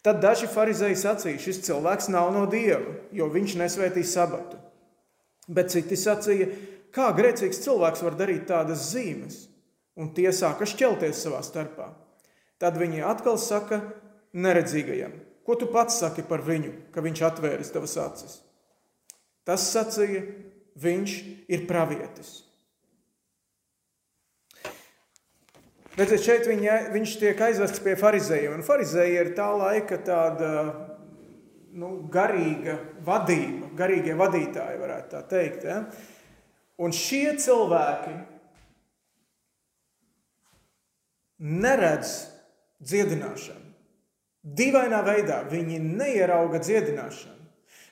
Tad 0.00 0.22
daži 0.24 0.48
farizēji 0.48 0.96
sacīja, 0.96 1.40
šis 1.44 1.60
cilvēks 1.66 2.08
nav 2.12 2.30
no 2.32 2.46
dieva, 2.48 2.96
jo 3.12 3.28
viņš 3.28 3.56
nesvētī 3.60 4.04
sabatu. 4.08 4.56
Bet 5.50 5.72
citi 5.74 5.98
sacīja, 5.98 6.48
kā 6.94 7.08
grēcīgs 7.16 7.62
cilvēks 7.64 8.04
var 8.06 8.18
darīt 8.18 8.46
tādas 8.50 8.90
zīmes, 8.92 9.44
un 9.98 10.12
tie 10.16 10.30
sāka 10.34 10.68
šķelties 10.68 11.24
savā 11.26 11.40
starpā. 11.46 11.90
Tad 12.60 12.76
viņi 12.80 13.04
atkal 13.06 13.38
saka 13.40 13.80
neredzīgajam, 14.36 15.14
Ko 15.50 15.56
tu 15.58 15.66
pats 15.66 15.96
saki 15.98 16.22
par 16.22 16.44
viņu, 16.46 16.70
ka 16.94 17.02
viņš 17.02 17.20
atvēris 17.26 17.72
tavas 17.74 17.96
acis? 17.98 18.36
Tas 19.42 19.64
sacīja, 19.72 20.20
viņš 20.78 21.14
ir 21.50 21.64
pravietis. 21.66 22.28
Redziet, 25.98 26.22
šeit 26.22 26.46
viņa, 26.46 26.76
viņš 26.94 27.16
tiek 27.18 27.42
aizvests 27.48 27.82
pie 27.82 27.96
farizējiem. 27.98 28.54
Un 28.60 28.62
farizēja 28.62 29.24
ir 29.24 29.32
tā 29.34 29.48
laika 29.58 29.98
tāda 30.06 30.52
nu, 31.74 31.90
garīga 32.12 32.78
vadība, 33.04 33.72
garīgie 33.80 34.14
vadītāji, 34.20 34.80
varētu 34.84 35.12
tā 35.16 35.24
teikt. 35.34 35.66
Ja? 35.66 35.80
Un 36.80 36.94
šie 36.96 37.34
cilvēki 37.36 38.14
neredz 41.40 42.14
dziedināšanu. 42.80 43.66
Dīvainā 44.40 45.02
veidā 45.04 45.42
viņi 45.50 45.76
neierauga 45.84 46.62
dziedināšanu. 46.64 47.36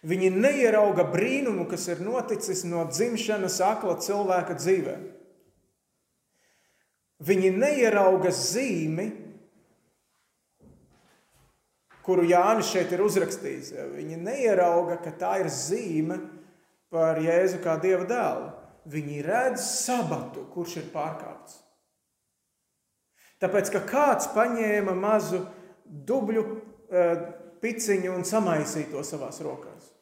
Viņi 0.08 0.30
neierauga 0.30 1.04
brīnumu, 1.10 1.66
kas 1.68 1.88
ir 1.90 2.00
noticis 2.00 2.62
no 2.64 2.84
dzimšanas 2.88 3.58
akla 3.66 3.96
cilvēka 4.00 4.56
dzīvē. 4.56 4.94
Viņi 7.28 7.50
neierauga 7.50 8.30
zīmi, 8.30 9.08
kuru 12.06 12.24
Jānis 12.30 12.70
šeit 12.70 12.94
ir 12.94 13.02
uzrakstījis. 13.04 13.72
Viņi 13.96 14.20
neierauga, 14.22 15.00
ka 15.02 15.12
tā 15.18 15.34
ir 15.42 15.50
zīme 15.52 16.20
par 16.94 17.18
Jēzu 17.20 17.58
kā 17.64 17.74
Dieva 17.82 18.06
dēlu. 18.08 18.48
Viņi 18.86 19.22
redz 19.26 19.64
sabatu, 19.82 20.46
kurš 20.52 20.78
ir 20.82 20.86
pārkāpts. 20.94 21.58
Tāpēc, 23.42 23.70
ka 23.74 23.82
kāds 23.86 24.30
paņēma 24.34 24.94
mazu 24.98 25.44
dubļu 25.86 26.42
eh, 26.46 27.20
piciņu 27.62 28.16
un 28.16 28.26
samaisīja 28.26 28.90
to 28.92 29.04
savās 29.06 29.38
rokās. 29.44 29.92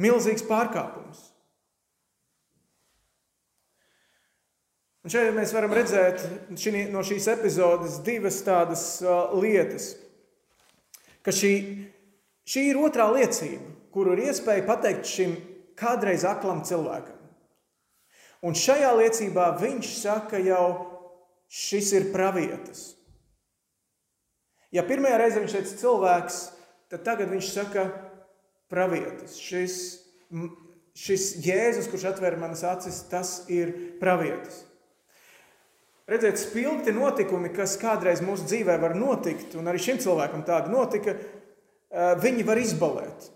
Milzīgs 0.00 0.44
pārkāpums. 0.44 1.22
Un 5.06 5.12
šeit 5.14 5.30
mēs 5.36 5.52
varam 5.54 5.70
redzēt 5.76 6.24
šī, 6.58 6.88
no 6.90 7.04
šīs 7.06 7.28
epizodes 7.30 8.00
divas 8.02 8.40
tādas 8.42 8.82
uh, 9.04 9.30
lietas. 9.38 9.92
Ka 11.22 11.30
šī, 11.30 11.52
šī 12.42 12.64
ir 12.72 12.80
otrā 12.82 13.06
liecība, 13.14 13.70
kuru 13.94 14.16
ir 14.16 14.24
iespēja 14.26 14.64
pateikt 14.66 15.06
šim 15.06 15.36
kādreiz 15.78 16.24
aklam 16.28 16.64
cilvēkam. 16.66 17.16
Un 18.46 18.56
šajā 18.56 18.92
liecībā 18.98 19.48
viņš 19.60 19.92
saka 20.02 20.40
jau, 20.42 20.66
šis 21.48 21.92
ir 21.96 22.10
pravietis. 22.12 22.92
Ja 24.74 24.84
pirmajā 24.86 25.18
reizē 25.20 25.40
viņš 25.42 25.54
teica 25.56 25.78
cilvēks, 25.80 26.38
tad 26.92 27.04
tagad 27.06 27.30
viņš 27.32 27.50
saka 27.54 27.86
pravietis. 28.70 29.38
Šis, 29.40 29.76
šis 30.98 31.28
Jēzus, 31.46 31.88
kurš 31.90 32.08
atver 32.10 32.36
manas 32.40 32.64
acis, 32.66 33.04
tas 33.10 33.38
ir 33.52 33.72
pravietis. 34.02 34.64
Redziet, 36.06 36.38
spilgti 36.38 36.92
notikumi, 36.94 37.50
kas 37.54 37.74
kādreiz 37.82 38.20
mūsu 38.22 38.46
dzīvē 38.46 38.76
var 38.78 38.94
notikt, 38.94 39.56
un 39.58 39.66
arī 39.66 39.80
šim 39.82 39.98
cilvēkam 40.02 40.44
tādi 40.46 40.70
notika, 40.70 41.16
viņi 42.22 42.44
var 42.46 42.60
izbalēt. 42.62 43.26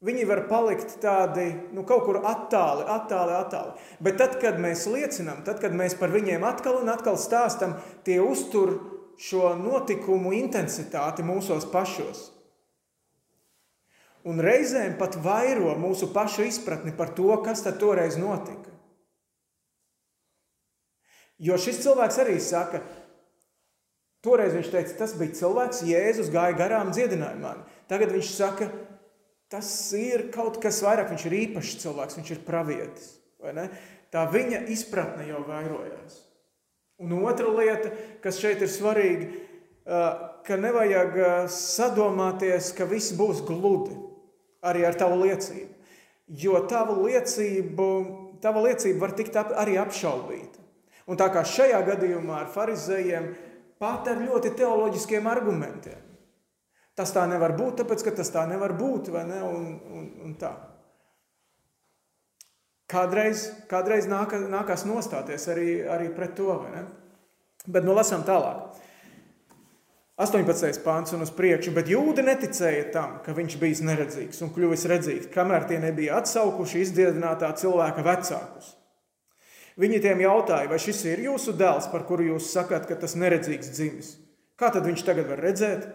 Viņi 0.00 0.24
var 0.24 0.46
palikt 0.48 0.94
tādi 1.02 1.50
nu, 1.76 1.82
kaut 1.84 2.06
kur 2.06 2.22
attāli, 2.24 2.86
attāli, 2.88 3.34
attāli. 3.36 3.74
Bet 4.00 4.16
tad, 4.16 4.38
kad 4.40 4.56
mēs 4.56 4.86
liecinām, 4.88 5.42
tad, 5.44 5.60
kad 5.60 5.76
mēs 5.76 5.92
par 6.00 6.08
viņiem 6.14 6.46
atkal 6.48 6.78
un 6.80 6.88
atkal 6.88 7.18
stāstam, 7.20 7.74
tie 8.06 8.16
uztur 8.24 8.78
šo 9.20 9.52
notikumu 9.60 10.32
intensitāti 10.38 11.24
mūsos 11.26 11.68
pašos. 11.68 12.30
Un 14.24 14.40
reizēm 14.40 14.96
pat 15.00 15.18
vairo 15.20 15.74
mūsu 15.80 16.08
pašu 16.14 16.46
izpratni 16.48 16.92
par 16.96 17.12
to, 17.16 17.28
kas 17.44 17.60
tad 17.64 17.76
toreiz 17.80 18.16
notika. 18.20 18.72
Jo 21.40 21.56
šis 21.60 21.80
cilvēks 21.84 22.18
arī 22.20 22.36
saka, 22.44 22.82
toreiz 24.24 24.56
viņš 24.56 24.72
teica, 24.72 24.96
tas 24.98 25.14
bija 25.16 25.36
cilvēks, 25.38 25.84
Jēzus 25.88 26.32
gāja 26.32 26.56
garām, 26.56 26.92
dziedināja 26.92 27.36
mani. 27.40 27.64
Tagad 27.88 28.12
viņš 28.12 28.32
saka, 28.34 28.68
tas 29.50 29.68
ir 29.98 30.28
kaut 30.34 30.60
kas 30.62 30.80
vairāk, 30.84 31.10
viņš 31.10 31.26
ir 31.26 31.38
īpašs 31.44 31.78
cilvēks, 31.82 32.18
viņš 32.20 32.32
ir 32.36 32.42
pravietis. 32.46 33.08
Tā 34.10 34.26
viņa 34.30 34.64
izpratne 34.70 35.26
jau 35.28 35.42
vairojās. 35.46 36.18
Un 37.00 37.14
otra 37.24 37.48
lieta, 37.56 37.92
kas 38.20 38.38
šeit 38.42 38.60
ir 38.60 38.70
svarīga, 38.70 39.30
ka 40.44 40.58
nevajag 40.60 41.16
sadomāties, 41.50 42.74
ka 42.76 42.86
viss 42.90 43.14
būs 43.16 43.40
gludi 43.48 43.96
arī 44.66 44.84
ar 44.84 44.98
tavu 45.00 45.22
liecību. 45.22 45.72
Jo 46.40 46.60
tava 46.70 46.94
liecība, 47.00 47.86
tava 48.42 48.62
liecība 48.66 49.06
var 49.06 49.14
tikt 49.18 49.38
arī 49.40 49.78
apšaubīta. 49.80 50.60
Un 51.10 51.18
tā 51.18 51.26
kā 51.32 51.42
šajā 51.42 51.80
gadījumā 51.88 52.44
ar 52.44 52.52
farizējiem 52.52 53.32
pat 53.80 54.12
ar 54.12 54.20
ļoti 54.20 54.52
teoloģiskiem 54.60 55.26
argumentiem. 55.26 56.09
Tas 57.00 57.14
tā 57.16 57.22
nevar 57.24 57.54
būt, 57.56 57.78
tāpēc 57.80 58.02
ka 58.04 58.12
tas 58.18 58.28
tā 58.28 58.42
nevar 58.44 58.74
būt, 58.76 59.06
ne? 59.24 59.38
Un, 59.40 59.62
un, 59.88 60.08
un 60.26 60.34
tā. 60.36 60.50
Kādreiz, 62.92 63.46
kādreiz 63.70 64.04
nāk, 64.10 64.34
nākās 64.52 64.84
nostāties 64.84 65.46
arī, 65.48 65.78
arī 65.88 66.10
pret 66.12 66.34
to. 66.36 66.52
Bet 67.64 67.86
nu 67.88 67.94
lasām 67.96 68.26
tālāk. 68.28 68.76
18. 70.20 70.82
pāns 70.84 71.14
un 71.16 71.24
uz 71.24 71.32
priekšu, 71.32 71.72
bet 71.72 71.88
jūdi 71.88 72.26
neticēja 72.26 72.90
tam, 72.92 73.16
ka 73.24 73.32
viņš 73.32 73.56
bija 73.62 73.86
neredzīgs 73.88 74.44
un 74.44 74.52
kļuvis 74.52 74.84
redzīgs, 74.92 75.30
kamēr 75.32 75.64
tie 75.70 75.78
nebija 75.80 76.18
atsaukuši 76.20 76.82
izdziedinātā 76.84 77.48
cilvēka 77.56 78.04
vecākus. 78.04 78.74
Viņi 79.80 80.02
tiem 80.04 80.20
jautāja, 80.26 80.68
vai 80.68 80.82
šis 80.82 81.00
ir 81.08 81.24
jūsu 81.30 81.56
dēls, 81.56 81.88
par 81.88 82.04
kuru 82.04 82.34
jūs 82.34 82.52
sakāt, 82.52 82.84
ka 82.90 83.00
tas 83.00 83.16
neredzīgs 83.16 83.72
dzimis. 83.72 84.12
Kā 84.60 84.68
tad 84.74 84.84
viņš 84.84 85.06
tagad 85.08 85.32
var 85.32 85.40
redzēt? 85.40 85.88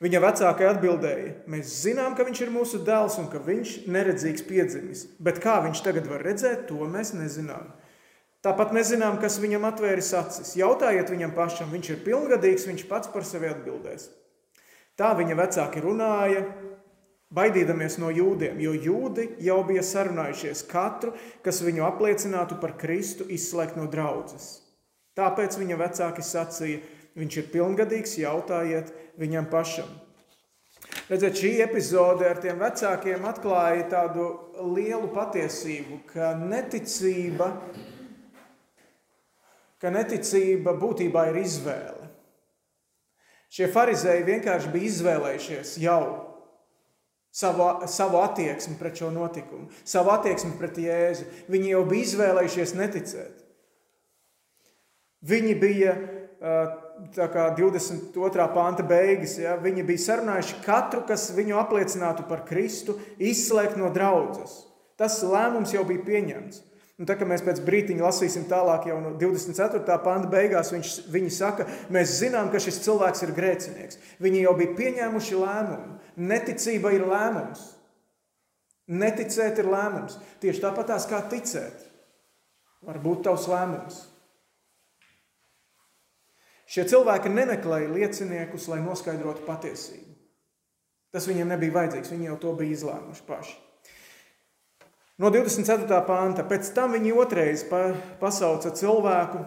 Viņa 0.00 0.20
vecākai 0.24 0.64
atbildēja: 0.70 1.32
Mēs 1.52 1.74
zinām, 1.82 2.14
ka 2.16 2.24
viņš 2.24 2.40
ir 2.46 2.52
mūsu 2.54 2.80
dēls 2.86 3.18
un 3.20 3.28
ka 3.32 3.42
viņš 3.44 3.74
neredzīgs 3.92 4.46
piedzimis, 4.48 5.04
bet 5.20 5.42
kā 5.44 5.58
viņš 5.66 5.82
tagad 5.84 6.08
var 6.08 6.24
redzēt, 6.24 6.64
to 6.70 6.88
mēs 6.88 7.12
nezinām. 7.16 7.68
Tāpat 8.40 8.72
nezinām, 8.72 9.18
kas 9.20 9.36
viņam 9.42 9.66
atvēris 9.68 10.14
acis. 10.16 10.54
Jautājiet 10.56 11.12
viņam 11.12 11.34
pašam, 11.36 11.68
viņš 11.74 11.90
ir 11.92 12.00
pilngadīgs, 12.06 12.64
viņš 12.70 12.86
pats 12.88 13.12
par 13.12 13.26
sevi 13.28 13.50
atbildēs. 13.50 14.08
Tā 14.96 15.10
viņa 15.18 15.36
vecāki 15.36 15.82
runāja, 15.84 16.46
baidīdamies 17.36 17.98
no 18.00 18.08
jūdiem, 18.08 18.56
jo 18.64 18.72
jūdi 18.72 19.26
jau 19.44 19.58
bija 19.68 19.84
sarunājušies 19.84 20.64
katru, 20.70 21.12
kas 21.44 21.60
viņu 21.64 21.84
apliecinātu 21.84 22.56
par 22.62 22.78
Kristu, 22.80 23.28
izslēgt 23.28 23.76
no 23.76 23.84
draudzes. 23.92 24.62
Tāpēc 25.20 25.60
viņa 25.60 25.76
vecāki 25.76 26.24
sacīja, 26.24 26.80
viņš 27.20 27.40
ir 27.40 27.50
pilngadīgs, 27.52 28.18
jautājiet 28.22 28.94
viņam 29.20 29.48
pašam. 29.52 29.90
Redziet, 31.10 31.36
šī 31.38 31.50
epizode 31.64 32.26
ar 32.26 32.38
tiem 32.42 32.60
vecākiem 32.62 33.24
atklāja 33.26 33.86
tādu 33.90 34.26
lielu 34.76 35.10
patiesību, 35.10 36.00
ka 36.12 36.32
neticība, 36.38 37.50
ka 39.82 39.90
neticība 39.90 40.74
būtībā 40.78 41.28
ir 41.32 41.40
izvēle. 41.42 42.08
Šie 43.50 43.66
farizēji 43.74 44.26
vienkārši 44.28 44.70
bija 44.70 44.90
izvēlējušies 44.92 45.74
jau 45.82 46.02
savu, 47.34 47.66
savu 47.90 48.20
attieksmi 48.22 48.78
pret 48.78 49.02
šo 49.02 49.10
notikumu, 49.14 49.66
savu 49.82 50.12
attieksmi 50.14 50.54
pret 50.60 50.78
Jēzu. 50.78 51.26
Viņi 51.50 51.72
jau 51.72 51.82
bija 51.90 52.06
izvēlējušies 52.06 52.76
neticēt. 52.78 53.42
Viņi 55.26 55.58
bija 55.60 55.96
kā 56.40 56.89
22. 57.16 58.48
panta 58.54 58.84
beigas. 58.86 59.36
Ja, 59.40 59.56
viņi 59.60 59.84
bija 59.88 60.04
sarunājuši 60.06 60.58
katru, 60.64 61.04
kas 61.08 61.30
viņu 61.36 61.58
apliecinātu 61.60 62.26
par 62.28 62.44
Kristu, 62.48 62.98
izslēgt 63.18 63.78
no 63.80 63.92
draudzes. 63.94 64.66
Tas 65.00 65.22
lēmums 65.24 65.72
jau 65.72 65.86
bija 65.88 66.04
pieņemts. 66.04 66.66
Un 67.00 67.08
tā 67.08 67.14
kā 67.16 67.24
mēs 67.24 67.40
pēc 67.40 67.62
brīdiņa 67.64 68.04
lasīsim 68.04 68.44
tālāk, 68.50 68.90
jau 68.90 68.98
no 69.00 69.14
24. 69.16 69.80
panta 70.04 70.28
beigās, 70.28 70.68
viņš, 70.74 70.90
viņi 71.08 71.30
saka, 71.32 71.64
mēs 71.88 72.18
zinām, 72.18 72.50
ka 72.52 72.60
šis 72.60 72.82
cilvēks 72.84 73.24
ir 73.24 73.32
grēcinieks. 73.38 74.00
Viņi 74.20 74.42
jau 74.42 74.52
bija 74.58 74.74
pieņēmuši 74.76 75.38
lēmumu. 75.40 75.96
Neticība 76.20 76.92
ir 76.92 77.06
lēmums. 77.08 77.62
Neticēt 78.90 79.62
ir 79.62 79.70
lēmums. 79.72 80.18
Tieši 80.44 80.60
tāpatās 80.66 81.08
kā 81.08 81.22
ticēt, 81.32 81.86
var 82.84 83.00
būt 83.00 83.24
tavs 83.30 83.48
lēmums. 83.48 84.02
Šie 86.70 86.84
cilvēki 86.86 87.32
nemeklēja 87.34 87.90
lieciniekus, 87.90 88.68
lai 88.70 88.78
noskaidrotu 88.84 89.42
patiesību. 89.46 90.06
Tas 91.10 91.26
viņiem 91.26 91.50
nebija 91.50 91.74
vajadzīgs, 91.74 92.12
viņi 92.12 92.28
jau 92.28 92.36
to 92.44 92.52
bija 92.60 92.76
izlēmuši 92.76 93.26
paši. 93.26 93.56
No 95.20 95.28
24. 95.34 95.98
pānta. 96.06 96.46
Pēc 96.48 96.70
tam 96.76 96.94
viņi 96.94 97.16
otrreiz 97.18 97.66
pasauca 98.22 98.70
cilvēku, 98.72 99.42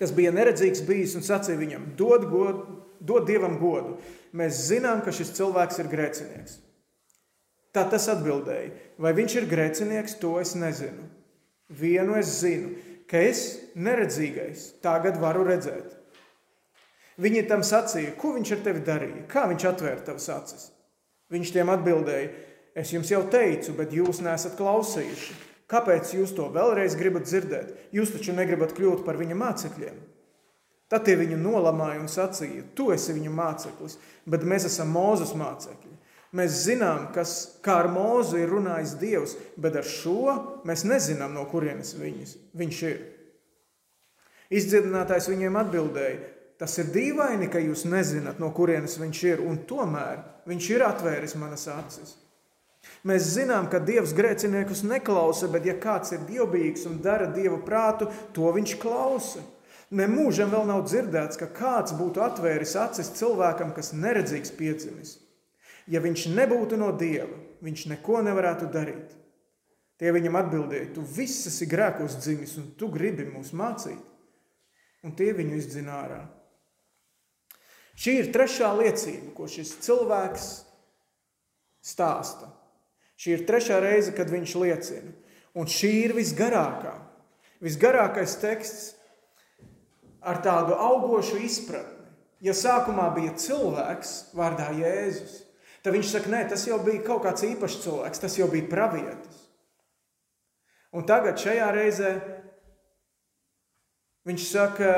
kas 0.00 0.12
bija 0.12 0.34
neredzīgs 0.34 0.82
bijis, 0.84 1.14
un 1.16 1.24
sacīja 1.24 1.60
viņam: 1.62 1.86
dod, 1.96 2.26
god, 2.28 2.60
dod 2.98 3.30
dievam 3.30 3.56
godu. 3.62 3.96
Mēs 4.34 4.66
zinām, 4.66 5.00
ka 5.06 5.14
šis 5.14 5.32
cilvēks 5.38 5.80
ir 5.80 5.90
grēcinieks. 5.94 6.58
Tā 7.74 7.86
tas 7.90 8.10
atbildēja: 8.10 8.74
Vai 8.98 9.14
viņš 9.16 9.38
ir 9.38 9.50
grēcinieks, 9.54 10.18
to 10.18 10.36
es 10.42 10.52
nezinu. 10.58 11.06
Vienu 11.70 12.18
es 12.18 12.40
zinu, 12.42 12.74
ka 13.08 13.22
es 13.24 13.46
neredzīgais 13.78 14.74
tagad 14.84 15.16
varu 15.22 15.46
redzēt. 15.48 15.94
Viņi 17.20 17.44
tam 17.46 17.62
sacīja, 17.62 18.16
ko 18.18 18.32
viņš 18.34 18.56
ar 18.56 18.62
tevi 18.64 18.82
darīja, 18.86 19.26
kā 19.30 19.44
viņš 19.50 19.66
atvēra 19.70 20.02
tavas 20.08 20.26
acis. 20.34 20.68
Viņš 21.30 21.52
tiem 21.54 21.70
atbildēja: 21.70 22.30
Es 22.74 22.90
jums 22.90 23.10
jau 23.12 23.22
teicu, 23.30 23.74
bet 23.78 23.94
jūs 23.94 24.18
nesat 24.24 24.56
klausījuši. 24.58 25.36
Kāpēc 25.70 26.10
jūs 26.16 26.34
to 26.34 26.48
vēlreiz 26.52 26.96
gribat 26.98 27.28
dzirdēt? 27.28 27.70
Jūs 27.94 28.12
taču 28.16 28.34
negribat 28.34 28.74
kļūt 28.76 29.04
par 29.06 29.16
viņa 29.20 29.38
mācekļiem. 29.38 30.00
Tad 30.90 31.06
tie 31.06 31.14
viņu 31.16 31.38
nolamāja 31.40 32.02
un 32.02 32.10
sacīja: 32.10 32.66
Tu 32.74 32.90
esi 32.94 33.14
viņa 33.16 33.30
māceklis, 33.32 33.96
bet 34.26 34.44
mēs 34.44 34.66
esam 34.68 34.90
Mūzes 34.94 35.32
mācekļi. 35.38 35.94
Mēs 36.34 36.64
zinām, 36.66 37.12
kas, 37.14 37.60
kā 37.62 37.76
ar 37.84 37.88
mūzu 37.94 38.40
ir 38.42 38.50
runājis 38.50 38.96
Dievs, 38.98 39.36
bet 39.54 39.76
ar 39.78 39.86
šo 39.86 40.34
mēs 40.66 40.82
nezinām, 40.82 41.30
no 41.30 41.44
kurienes 41.46 41.92
viņas, 41.94 42.32
viņš 42.58 42.80
ir. 42.88 42.96
Izdzirdinātājs 44.58 45.30
viņiem 45.30 45.60
atbildēja: 45.62 46.33
Tas 46.60 46.76
ir 46.78 46.92
dīvaini, 46.94 47.48
ka 47.50 47.58
jūs 47.62 47.82
nezināt, 47.90 48.38
no 48.38 48.52
kurienes 48.54 48.98
viņš 49.00 49.22
ir, 49.26 49.40
un 49.42 49.64
tomēr 49.66 50.20
viņš 50.46 50.68
ir 50.70 50.84
atvēris 50.86 51.34
manas 51.40 51.66
acis. 51.72 52.14
Mēs 53.04 53.26
zinām, 53.34 53.66
ka 53.72 53.80
Dievs 53.80 54.12
grēciniekus 54.16 54.84
neklausa, 54.86 55.48
bet 55.52 55.66
ja 55.68 55.74
kāds 55.80 56.12
ir 56.14 56.22
dievbijīgs 56.28 56.86
un 56.88 57.00
dara 57.04 57.26
Dieva 57.32 57.58
prātu, 57.64 58.10
to 58.36 58.52
viņš 58.54 58.76
klausa. 58.80 59.42
Nemūžam 59.94 60.52
vēl 60.52 60.64
nav 60.68 60.84
dzirdēts, 60.88 61.38
ka 61.40 61.50
kāds 61.54 61.94
būtu 61.96 62.22
atvēris 62.24 62.74
acis 62.80 63.12
cilvēkam, 63.18 63.74
kas 63.76 63.92
neredzīgs 63.96 64.54
piedzimis. 64.56 65.18
Ja 65.90 66.00
viņš 66.04 66.28
nebūtu 66.32 66.78
no 66.80 66.90
Dieva, 66.96 67.36
viņš 67.64 67.86
neko 67.92 68.22
nevarētu 68.24 68.70
darīt. 68.72 69.12
Tie 70.00 70.10
viņam 70.10 70.40
atbildēja, 70.40 70.94
tu 70.96 71.04
viss 71.06 71.46
esi 71.50 71.68
grēkos 71.70 72.16
dzimis 72.24 72.56
un 72.58 72.72
tu 72.78 72.88
gribi 72.90 73.28
mūs 73.28 73.52
mācīt. 73.54 74.00
Un 75.04 75.12
tie 75.14 75.30
viņu 75.36 75.60
izdzina 75.60 76.00
ārā. 76.00 76.22
Šī 77.94 78.18
ir 78.20 78.30
trešā 78.34 78.72
liecība, 78.78 79.30
ko 79.36 79.46
šis 79.50 79.76
cilvēks 79.84 80.48
stāsta. 81.84 82.50
Šī 83.20 83.36
ir 83.36 83.46
trešā 83.46 83.78
reize, 83.82 84.14
kad 84.16 84.32
viņš 84.32 84.54
liecina. 84.58 85.12
Un 85.54 85.70
šī 85.70 85.92
ir 86.08 86.16
visgarākā. 86.16 86.96
Visgarākais 87.62 88.34
teksts 88.42 88.94
ar 90.24 90.40
tādu 90.42 90.74
augošu 90.74 91.38
izpratni. 91.44 92.08
Ja 92.44 92.52
sākumā 92.56 93.06
bija 93.14 93.36
cilvēks 93.40 94.34
vārdā 94.36 94.68
Jēzus, 94.76 95.38
tad 95.84 95.94
viņš 95.94 96.10
saka, 96.10 96.32
nē, 96.32 96.42
tas 96.50 96.66
jau 96.66 96.80
bija 96.84 97.04
kaut 97.06 97.22
kāds 97.24 97.44
īpašs 97.46 97.78
cilvēks, 97.86 98.20
tas 98.20 98.36
jau 98.36 98.48
bija 98.52 98.68
pravietis. 98.68 99.38
Un 100.94 101.06
tagad 101.08 101.40
šajā 101.40 101.70
reizē 101.74 102.10
viņš 104.28 104.44
saka, 104.50 104.90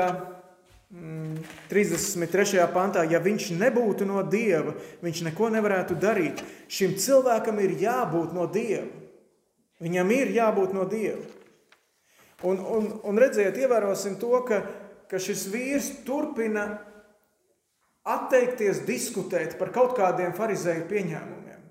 33. 1.69 2.57
Mm, 2.57 2.73
pantā, 2.73 3.03
ja 3.07 3.21
viņš 3.23 3.51
nebūtu 3.59 4.07
no 4.07 4.23
dieva, 4.23 4.75
viņš 5.03 5.23
neko 5.29 5.51
nevarētu 5.53 5.97
darīt. 5.99 6.43
Šim 6.71 6.95
cilvēkam 6.99 7.59
ir 7.63 7.75
jābūt 7.81 8.35
no 8.35 8.47
dieva. 8.51 8.87
Viņam 9.83 10.11
ir 10.15 10.33
jābūt 10.33 10.73
no 10.73 10.87
dieva. 10.89 11.23
Un, 12.45 12.59
un, 12.61 12.89
un 13.05 13.17
redziet, 13.17 13.57
ievērosim 13.57 14.17
to, 14.21 14.33
ka, 14.45 14.61
ka 15.09 15.21
šis 15.21 15.47
vīrs 15.53 15.89
turpina 16.05 16.67
atteikties 18.07 18.83
diskutēt 18.87 19.57
par 19.59 19.73
kaut 19.75 19.95
kādiem 19.97 20.35
farizēju 20.37 20.85
pieņēmumiem. 20.89 21.63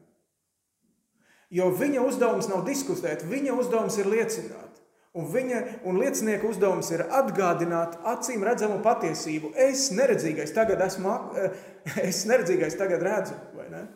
Jo 1.54 1.70
viņa 1.70 2.02
uzdevums 2.02 2.50
nav 2.50 2.64
diskutēt, 2.66 3.22
viņa 3.26 3.54
uzdevums 3.54 3.98
ir 4.02 4.10
liecināt. 4.10 4.82
Un 5.16 5.30
viņa 5.32 5.60
un 5.88 5.96
liecinieka 5.96 6.44
uzdevums 6.44 6.90
ir 6.92 7.06
atgādināt 7.08 7.94
acīm 8.04 8.42
redzamu 8.44 8.82
patiesību. 8.84 9.54
Es 9.56 9.88
neredzīgais 9.96 10.52
tagad 10.52 10.82
esmu, 10.84 11.14
es 12.10 12.26
neredzīgais 12.28 12.76
tagad 12.76 13.04
redzu, 13.06 13.38
vai 13.56 13.70
ne? 13.72 13.86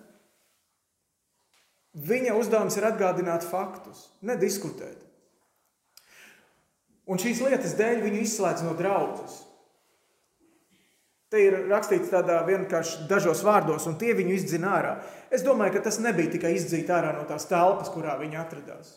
Viņa 1.90 2.36
uzdevums 2.38 2.76
ir 2.78 2.86
atgādināt 2.86 3.44
faktus, 3.44 4.06
nediskutēt. 4.24 5.02
Un 7.10 7.18
šīs 7.18 7.42
lietas 7.42 7.74
dēļ 7.76 8.04
viņu 8.04 8.22
izslēdz 8.22 8.64
no 8.64 8.76
draudzes. 8.78 9.40
Te 11.30 11.42
ir 11.42 11.56
rakstīts 11.70 12.10
tādā 12.10 12.40
vienkārši 12.46 13.04
dažos 13.10 13.42
vārdos, 13.46 13.84
un 13.90 13.98
tie 13.98 14.14
viņu 14.18 14.34
izdzina 14.38 14.72
ārā. 14.78 14.96
Es 15.30 15.44
domāju, 15.46 15.76
ka 15.76 15.84
tas 15.90 16.00
nebija 16.02 16.32
tikai 16.32 16.56
izdzīt 16.56 16.90
ārā 16.90 17.12
no 17.14 17.26
tās 17.28 17.46
telpas, 17.50 17.90
kurā 17.92 18.16
viņi 18.22 18.38
atradās. 18.40 18.96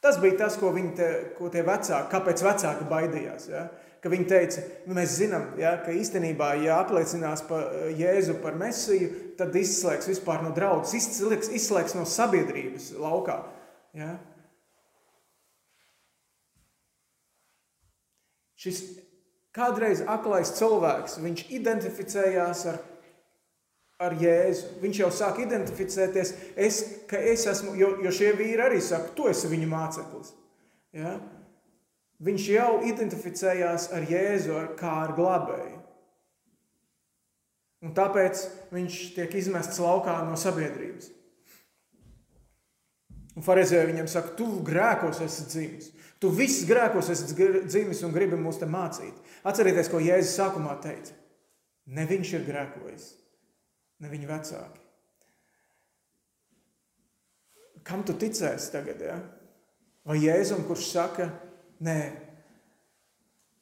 Tas 0.00 0.20
bija 0.22 0.36
tas, 0.44 0.56
ko, 0.60 0.70
te, 0.96 1.08
ko 1.34 1.50
tie 1.50 1.64
vecāki, 1.66 2.10
kāpēc 2.12 2.42
vecāki 2.46 2.86
baidījās. 2.90 3.48
Ja? 3.50 3.64
Ka 3.98 4.12
viņi 4.12 4.28
teica, 4.30 4.62
nu, 4.86 4.94
mēs 4.94 5.16
zinām, 5.18 5.48
ja, 5.58 5.72
ka 5.82 5.90
īstenībā, 5.90 6.52
ja 6.62 6.76
apliecinās 6.84 7.42
pa 7.48 7.64
Jēzu 7.98 8.36
par 8.44 8.54
mesiju, 8.60 9.10
tad 9.40 9.56
izslēgs 9.58 10.06
vispār 10.12 10.44
no 10.44 10.52
draudzes, 10.54 10.94
izslēgs, 11.00 11.50
izslēgs 11.58 11.96
no 11.98 12.06
sabiedrības 12.06 12.92
laukā. 12.94 13.40
Ja? 13.98 14.12
Šis 18.58 18.84
kādreiz 19.54 20.04
aklais 20.06 20.54
cilvēks, 20.58 21.18
viņš 21.22 21.44
identificējās 21.58 22.64
ar 22.70 22.80
ar 23.98 24.14
Jēzu. 24.14 24.76
Viņš 24.82 25.00
jau 25.02 25.08
sāk 25.14 25.40
identificēties, 25.42 26.34
es, 26.54 26.78
ka 27.10 27.18
es 27.18 27.46
esmu, 27.50 27.74
jo, 27.78 27.96
jo 28.04 28.12
šie 28.14 28.30
vīri 28.38 28.62
arī 28.62 28.78
saka, 28.84 29.10
tu 29.16 29.26
esi 29.30 29.50
viņa 29.50 29.68
māceklis. 29.70 30.32
Ja? 30.94 31.16
Viņš 32.22 32.46
jau 32.54 32.70
identificējās 32.86 33.90
ar 33.94 34.06
Jēzu 34.06 34.54
ar, 34.58 34.72
kā 34.78 34.94
ar 35.04 35.14
glabēju. 35.18 35.76
Un 37.86 37.92
tāpēc 37.94 38.40
viņš 38.74 39.02
tiek 39.14 39.34
izmests 39.38 39.78
laukā 39.82 40.16
no 40.26 40.38
sabiedrības. 40.38 41.12
Un 43.38 43.44
Pharizēji 43.46 43.92
viņam 43.92 44.08
saka, 44.10 44.34
tu 44.34 44.48
grēkos 44.66 45.20
esi 45.22 45.44
dzimis. 45.46 45.92
Tu 46.18 46.30
viss 46.34 46.64
grēkos 46.66 47.12
esi 47.14 47.36
dzimis 47.38 48.02
un 48.02 48.14
gribi 48.14 48.38
mūs 48.38 48.58
te 48.58 48.66
mācīt. 48.66 49.14
Atcerieties, 49.46 49.90
ko 49.92 50.00
Jēzus 50.02 50.34
sākumā 50.40 50.74
teica. 50.82 51.14
Ne 51.94 52.02
viņš 52.08 52.32
ir 52.34 52.42
grēkojis, 52.48 53.04
ne 54.02 54.10
viņa 54.10 54.30
vecāki. 54.30 54.84
Kam 57.88 58.04
tu 58.04 58.14
ticēsi 58.18 58.72
tagad? 58.74 59.00
Ja? 59.00 59.16
Vai 60.08 60.18
Jēzum, 60.20 60.64
kurš 60.68 60.90
saka, 60.92 61.28
nē, 61.84 62.00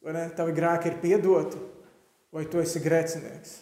vai 0.02 0.16
ne, 0.16 0.24
tavi 0.34 0.54
grēki 0.56 0.90
ir 0.90 0.98
piedoti, 1.02 1.60
vai 2.34 2.46
tu 2.50 2.60
esi 2.62 2.82
grēcinieks? 2.82 3.54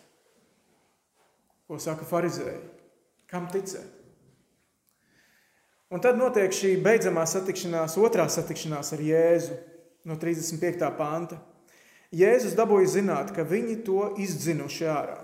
Ko 1.69 1.81
saka 1.81 2.07
farizēji? 2.09 2.63
Kam 3.29 3.49
ticēt? 3.53 4.01
Un 5.95 6.03
tad 6.03 6.19
notiek 6.19 6.53
šī 6.53 6.75
beidzamā 6.83 7.23
satikšanās, 7.29 7.97
otrā 8.01 8.25
satikšanās 8.33 8.95
ar 8.97 9.03
Jēzu 9.05 9.57
no 10.09 10.17
35. 10.21 10.89
panta. 10.99 11.39
Jēzus 12.15 12.57
dabūja 12.57 12.91
zināt, 12.97 13.33
ka 13.35 13.45
viņi 13.47 13.81
to 13.87 14.09
izdzinuši 14.23 14.89
ārā. 14.91 15.24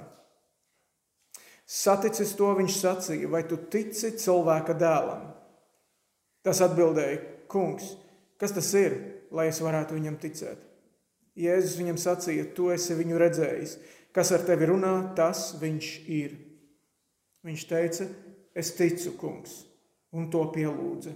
Saticis 1.71 2.35
to 2.39 2.49
viņš 2.59 2.81
sacīja, 2.81 3.31
vai 3.31 3.45
tu 3.47 3.59
tici 3.71 4.11
cilvēka 4.19 4.75
dēlam? 4.75 5.29
Tas 6.43 6.63
atbildēja, 6.65 7.21
kungs, 7.53 7.93
kas 8.41 8.57
tas 8.57 8.73
ir, 8.75 8.97
lai 9.31 9.47
es 9.53 9.61
varētu 9.63 9.95
viņam 9.95 10.19
ticēt? 10.19 10.67
Jēzus 11.39 11.79
viņam 11.79 12.01
sacīja, 12.01 12.49
tu 12.57 12.73
esi 12.75 12.97
viņu 12.99 13.21
redzējis, 13.23 13.77
Kas 14.11 14.33
ar 14.35 14.43
tevi 14.43 14.67
runā, 14.67 14.95
tas 15.15 15.53
viņš 15.61 15.89
ir. 16.11 16.35
Viņš 17.47 17.67
teica, 17.71 18.07
es 18.59 18.73
ticu, 18.77 19.15
kungs, 19.21 19.63
un 20.13 20.27
to 20.33 20.43
pielūdza. 20.53 21.15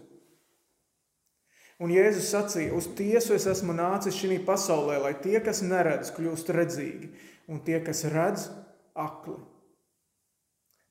Un 1.82 1.90
Jēzus 1.90 2.30
sacīja, 2.30 2.70
uz 2.78 2.86
tiesu 2.96 3.34
es 3.34 3.48
esmu 3.50 3.74
nācis 3.74 4.14
šī 4.14 4.38
pasaulē, 4.46 5.00
lai 5.02 5.12
tie, 5.18 5.36
kas 5.42 5.60
neredz, 5.66 6.12
kļūst 6.14 6.52
redzīgi, 6.54 7.10
un 7.50 7.58
tie, 7.66 7.80
kas 7.84 8.04
redz, 8.14 8.46
akli. 8.94 9.40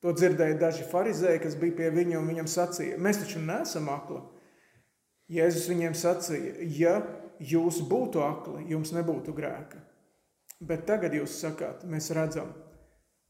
To 0.04 0.12
dzirdēja 0.12 0.60
daži 0.60 0.84
farizēji, 0.92 1.40
kas 1.46 1.56
bija 1.56 1.78
pie 1.78 1.90
viņa, 1.96 2.18
un 2.20 2.28
viņam 2.28 2.48
sacīja, 2.52 3.00
mēs 3.00 3.22
taču 3.22 3.40
neesam 3.40 3.88
akli. 3.94 4.20
Jēzus 5.32 5.70
viņiem 5.72 5.96
sacīja, 5.96 6.56
ja 6.76 6.98
jūs 7.40 7.80
būtu 7.88 8.20
akli, 8.20 8.66
jums 8.74 8.92
nebūtu 8.92 9.32
grēka. 9.36 9.80
Bet 10.64 10.84
tagad 10.88 11.16
jūs 11.16 11.38
sakāt, 11.40 11.86
mēs 11.88 12.12
redzam, 12.16 12.52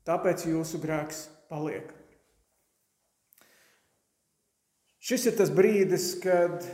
tāpēc 0.09 0.47
jūsu 0.49 0.81
grēks 0.81 1.27
paliek. 1.49 1.93
Šis 5.03 5.27
ir 5.29 5.37
tas 5.37 5.53
brīdis, 5.53 6.13
kad 6.23 6.65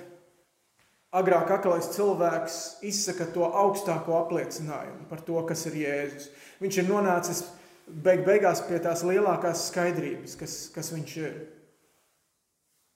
agrāk 1.12 1.52
aklais 1.58 1.92
cilvēks 1.96 2.58
izsaka 2.86 3.28
to 3.34 3.48
augstāko 3.48 4.16
apliecinājumu 4.20 5.08
par 5.10 5.24
to, 5.28 5.40
kas 5.50 5.66
ir 5.68 5.80
Jēzus. 5.84 6.28
Viņš 6.64 6.84
ir 6.84 6.92
nonācis 6.92 7.44
beig 7.90 8.26
beigās 8.28 8.62
pie 8.68 8.80
tās 8.84 9.04
lielākās 9.08 9.68
skaidrības, 9.70 10.36
kas, 10.40 10.60
kas 10.74 10.92
viņš 10.94 11.16
ir. 11.24 11.40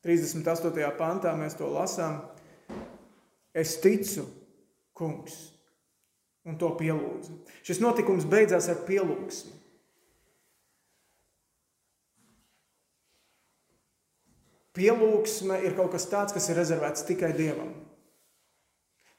38. 0.03 0.91
pantā 0.99 1.31
mēs 1.39 1.55
to 1.55 1.69
lasām. 1.71 2.19
Es 3.55 3.77
ticu, 3.79 4.25
kungs, 4.97 5.35
un 6.43 6.57
to 6.59 6.73
pielūdzu. 6.79 7.37
Šis 7.63 7.79
notikums 7.83 8.27
beidzās 8.29 8.67
ar 8.71 8.81
pielūgsmu. 8.87 9.59
Pielūgsme 14.73 15.59
ir 15.67 15.75
kaut 15.77 15.93
kas 15.93 16.07
tāds, 16.09 16.33
kas 16.33 16.49
ir 16.49 16.57
rezervēts 16.57 17.05
tikai 17.05 17.29
Dievam. 17.37 17.75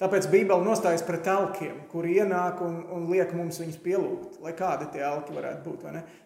Tāpēc 0.03 0.27
Bībele 0.27 0.67
nostājas 0.67 1.05
pret 1.07 1.29
elkiem, 1.31 1.85
kuri 1.93 2.17
ienāk 2.19 2.59
un, 2.67 2.81
un 2.91 3.05
liek 3.13 3.31
mums 3.37 3.61
viņus 3.63 3.79
pielūgt. 3.85 4.41
Lai 4.43 4.51
kādi 4.59 4.89
tie 4.91 5.05
elki 5.07 5.37
varētu 5.37 5.71
būt? 5.71 5.85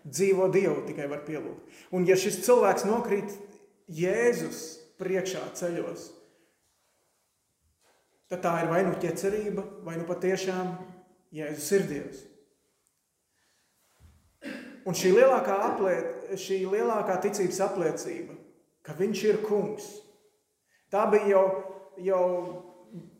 Dzīvo 0.08 0.46
Dievu 0.54 0.86
tikai 0.86 1.08
var 1.10 1.20
pielūgt. 1.26 1.74
Un 1.92 2.06
ja 2.08 2.16
šis 2.16 2.40
cilvēks 2.46 2.86
nokrīt 2.88 3.34
Jēzus 3.92 4.62
priekšā 5.00 5.42
ceļos, 5.60 6.06
tad 8.32 8.40
tā 8.44 8.54
ir 8.62 8.72
vai 8.72 8.80
nu 8.88 8.96
ķecerība, 9.00 9.64
vai 9.84 9.98
nu 10.00 10.08
patiešām 10.08 10.72
Jēzus 11.36 11.68
ir 11.76 11.86
Dievs. 11.92 12.24
Un 14.88 14.96
šī 14.96 15.12
lielākā, 15.12 15.58
apliet, 15.66 16.30
šī 16.40 16.62
lielākā 16.72 17.18
ticības 17.20 17.60
apliecība, 17.66 18.38
ka 18.80 18.96
viņš 18.96 19.24
ir 19.28 19.42
kungs, 19.44 19.90
tā 20.88 21.04
bija 21.12 21.34
jau, 21.34 21.44
jau 22.06 22.24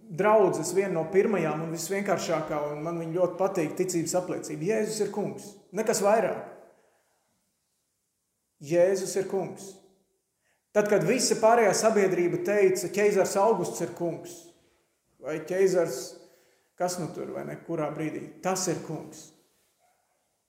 draudzes 0.09 0.73
viena 0.77 0.95
no 0.97 1.05
pirmajām 1.13 1.67
un 1.67 1.75
visvienkāršākā, 1.75 2.61
un 2.73 2.83
man 2.85 3.01
viņa 3.03 3.17
ļoti 3.19 3.37
patīk 3.41 3.75
ticības 3.79 4.15
apliecība. 4.23 4.71
Jēzus 4.73 5.03
ir 5.05 5.11
kungs, 5.15 5.51
nekas 5.77 6.01
vairāk. 6.05 6.55
Jēzus 8.65 9.15
ir 9.21 9.29
kungs. 9.31 9.69
Tad, 10.75 10.89
kad 10.91 11.05
visa 11.07 11.37
pārējā 11.41 11.73
sabiedrība 11.77 12.43
teica, 12.47 12.91
ķeizars 12.93 13.37
Augusts 13.41 13.83
ir 13.85 13.93
kungs, 13.99 14.35
vai 15.23 15.39
ķeizars, 15.49 16.01
kas 16.79 16.99
nu 17.01 17.09
tur 17.15 17.33
vai 17.35 17.45
ne, 17.49 17.57
kurā 17.67 17.89
brīdī, 17.95 18.25
tas 18.45 18.67
ir 18.71 18.81
kungs. 18.87 19.29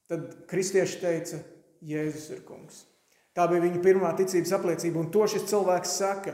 Tad 0.09 0.45
kristieši 0.49 1.01
teica, 1.01 1.41
Jēzus 1.85 2.29
ir 2.35 2.43
kungs. 2.47 2.83
Tā 3.35 3.45
bija 3.47 3.63
viņa 3.63 3.81
pirmā 3.83 4.09
ticības 4.17 4.51
apliecība, 4.57 4.99
un 4.99 5.11
to 5.13 5.23
šis 5.29 5.45
cilvēks 5.51 5.93
saka, 6.01 6.33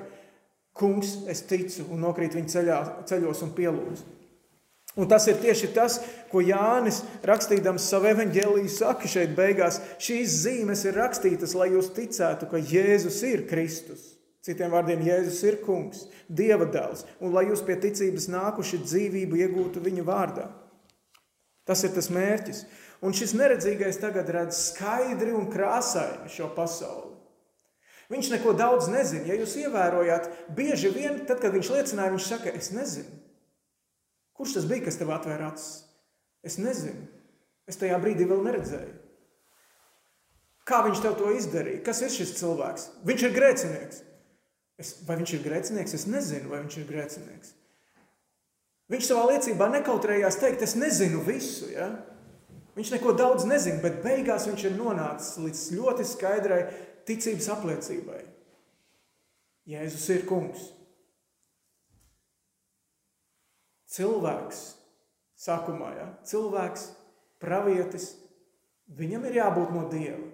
kungs, 0.75 1.21
es 1.31 1.43
ticu, 1.47 1.87
un 1.93 2.03
nokrīt 2.03 2.35
viņa 2.35 2.51
ceļā, 2.51 2.81
ceļos 3.09 3.43
un 3.45 3.55
pielūdz. 3.55 4.03
Un 4.95 5.09
tas 5.11 5.25
ir 5.27 5.41
tieši 5.41 5.73
tas, 5.75 5.97
ko 6.31 6.39
Jānis 6.39 7.01
rakstījams 7.27 7.87
savu 7.91 8.07
evaņģēlīju 8.13 8.71
saka 8.71 9.09
šeit 9.11 9.33
beigās. 9.35 9.81
Šīs 9.99 10.37
zīmes 10.45 10.85
ir 10.87 10.95
rakstītas, 10.95 11.55
lai 11.59 11.73
jūs 11.73 11.91
ticētu, 11.97 12.47
ka 12.51 12.61
Jēzus 12.61 13.19
ir 13.27 13.43
Kristus. 13.49 14.13
Citiem 14.45 14.71
vārdiem, 14.71 15.03
Jēzus 15.03 15.41
ir 15.49 15.59
kungs, 15.65 16.05
Dieva 16.29 16.67
dēls, 16.69 17.03
un 17.19 17.35
lai 17.35 17.47
jūs 17.49 17.63
pie 17.65 17.75
ticības 17.81 18.29
nākuši 18.31 18.79
dzīvību 18.85 19.41
iegūtu 19.41 19.83
viņa 19.83 20.05
vārdā. 20.07 20.47
Tas 21.67 21.83
ir 21.83 21.91
tas 21.95 22.11
mērķis. 22.13 22.63
Un 23.05 23.13
šis 23.13 23.35
neredzīgais 23.37 23.99
tagad 23.99 24.29
redz 24.31 24.57
skaidri 24.69 25.33
un 25.35 25.49
krāsaini 25.51 26.31
šo 26.31 26.47
pasauli. 26.55 27.04
Viņš 28.11 28.29
neko 28.35 28.53
daudz 28.57 28.89
nezina. 28.91 29.25
Ja 29.31 29.37
jūs 29.39 29.55
ievērojāt, 29.63 30.29
bieži 30.57 30.91
vien, 30.93 31.23
tad, 31.25 31.39
kad 31.41 31.55
viņš 31.55 31.71
liecināja, 31.73 32.13
viņš 32.13 32.27
saka, 32.29 32.53
es 32.53 32.69
nezinu. 32.75 33.21
Kurš 34.35 34.57
tas 34.57 34.67
bija, 34.69 34.83
kas 34.85 34.99
tev 34.99 35.13
atvēra 35.15 35.49
acis? 35.53 35.85
Es 36.45 36.59
nezinu. 36.61 37.07
Es 37.65 37.79
tajā 37.81 37.97
brīdī 38.01 38.27
vēl 38.29 38.43
neredzēju. 38.45 38.93
Kā 40.65 40.81
viņš 40.85 41.01
tev 41.01 41.15
to 41.17 41.31
izdarīja? 41.33 41.83
Kas 41.85 42.01
ir 42.05 42.13
šis 42.13 42.35
cilvēks? 42.39 42.89
Viņš 43.05 43.25
ir 43.27 43.35
grēcinieks. 43.35 44.01
Es, 44.81 44.95
vai 45.07 45.17
viņš 45.21 45.37
ir 45.37 45.45
grēcinieks? 45.45 45.93
Es 45.97 46.07
nezinu, 46.09 46.49
vai 46.51 46.63
viņš 46.63 46.79
ir 46.81 46.89
grēcinieks. 46.89 47.53
Viņš 48.91 49.07
savā 49.09 49.29
liecībā 49.31 49.69
nekautrējās 49.73 50.37
teikt, 50.41 50.65
es 50.65 50.75
nezinu 50.77 51.23
visu. 51.25 51.69
Ja? 51.73 51.89
Viņš 52.77 52.91
neko 52.97 53.15
daudz 53.17 53.47
nezina, 53.49 53.79
bet 53.81 54.01
beigās 54.03 54.45
viņš 54.49 54.67
ir 54.67 54.75
nonācis 54.77 55.39
līdz 55.41 55.63
ļoti 55.77 56.05
skaidrai 56.09 56.59
ticības 57.07 57.49
apliecībai. 57.55 58.21
Jēzus 59.69 60.05
ir 60.13 60.25
kungs. 60.29 60.69
Cilvēks, 63.95 64.61
sākumā, 65.39 65.91
ja? 65.95 66.07
cilvēks, 66.27 66.89
pravietis, 67.41 68.11
viņam 68.97 69.25
ir 69.29 69.39
jābūt 69.39 69.71
no 69.73 69.85
Dieva. 69.89 70.27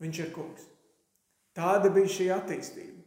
Viņš 0.00 0.22
ir 0.24 0.32
kungs. 0.34 0.64
Tāda 1.56 1.90
bija 1.92 2.10
šī 2.10 2.30
attīstība. 2.34 2.98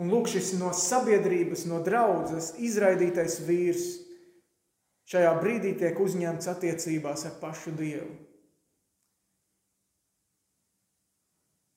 Un 0.00 0.10
lūk, 0.10 0.26
šis 0.32 0.54
no 0.58 0.72
sabiedrības, 0.74 1.66
no 1.70 1.78
draudzes 1.86 2.54
izraidītais 2.58 3.38
vīrs 3.46 3.84
šajā 5.10 5.34
brīdī 5.38 5.74
tiek 5.78 5.98
uzņemts 6.00 6.48
attiecībās 6.50 7.26
ar 7.28 7.36
pašu 7.42 7.74
Dievu. 7.78 8.10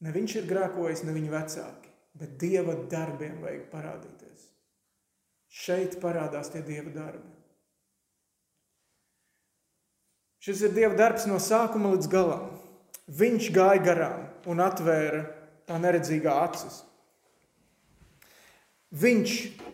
Ne 0.05 0.13
viņš 0.13 0.35
ir 0.37 0.49
grēkojis, 0.49 1.03
ne 1.07 1.15
viņa 1.15 1.31
vecāki, 1.33 1.93
bet 2.17 2.35
Dieva 2.41 2.75
darbiem 2.91 3.39
vajag 3.41 3.65
parādīties. 3.71 4.51
Šeit 5.47 5.97
parādās 6.01 6.51
tie 6.53 6.61
Dieva 6.65 6.91
darbi. 6.93 7.31
Šis 10.43 10.61
ir 10.67 10.75
Dieva 10.75 10.95
darbs 10.95 11.25
no 11.27 11.39
sākuma 11.41 11.95
līdz 11.95 12.09
galam. 12.11 12.51
Viņš 13.07 13.49
gāja 13.55 13.81
garām 13.83 14.27
un 14.51 14.61
atvēra 14.63 15.23
tā 15.67 15.79
neredzīgā 15.81 16.35
acis. 16.43 16.83
Viņš 18.95 19.33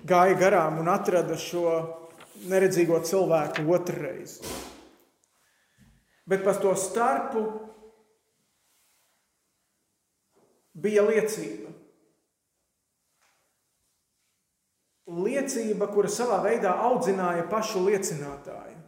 gāja 0.10 0.38
garām 0.40 0.80
un 0.82 0.90
atrada 0.90 1.36
šo 1.38 1.74
neredzīgo 2.50 2.98
cilvēku 3.06 3.66
otrreiz. 3.76 4.40
Bet 6.26 6.46
pa 6.46 6.56
to 6.58 6.72
starpu 6.80 7.44
bija 10.74 11.06
liecība. 11.08 11.72
Liecība, 15.14 15.90
kura 15.92 16.10
savā 16.10 16.40
veidā 16.46 16.72
audzināja 16.88 17.44
pašu 17.52 17.84
liecinātāju. 17.86 18.80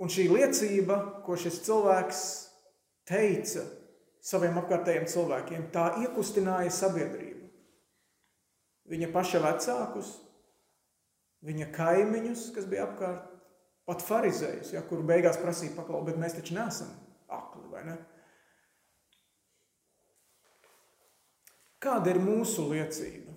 Un 0.00 0.08
šī 0.08 0.30
liecība, 0.30 0.96
ko 1.26 1.36
šis 1.36 1.58
cilvēks 1.66 2.20
teica 3.10 3.66
saviem 4.24 4.56
apkārtējiem 4.62 5.08
cilvēkiem, 5.10 5.66
tā 5.74 5.90
iekustināja 6.04 6.72
sabiedrību. 6.72 7.50
Viņa 8.90 9.10
paša 9.12 9.42
vecākus, 9.44 10.14
viņa 11.46 11.68
kaimiņus, 11.74 12.46
kas 12.54 12.66
bija 12.70 12.86
apkārt, 12.88 13.28
pat 13.88 14.02
farizējus, 14.06 14.72
ja, 14.74 14.82
kuru 14.86 15.04
beigās 15.06 15.38
prasīja 15.40 15.76
paklaut, 15.76 16.06
bet 16.08 16.18
mēs 16.20 16.36
taču 16.38 16.56
neesam 16.56 16.90
akli, 17.30 17.66
vai 17.72 17.84
ne? 17.86 17.98
Kāda 21.80 22.12
ir 22.12 22.20
mūsu 22.20 22.66
liecība? 22.70 23.32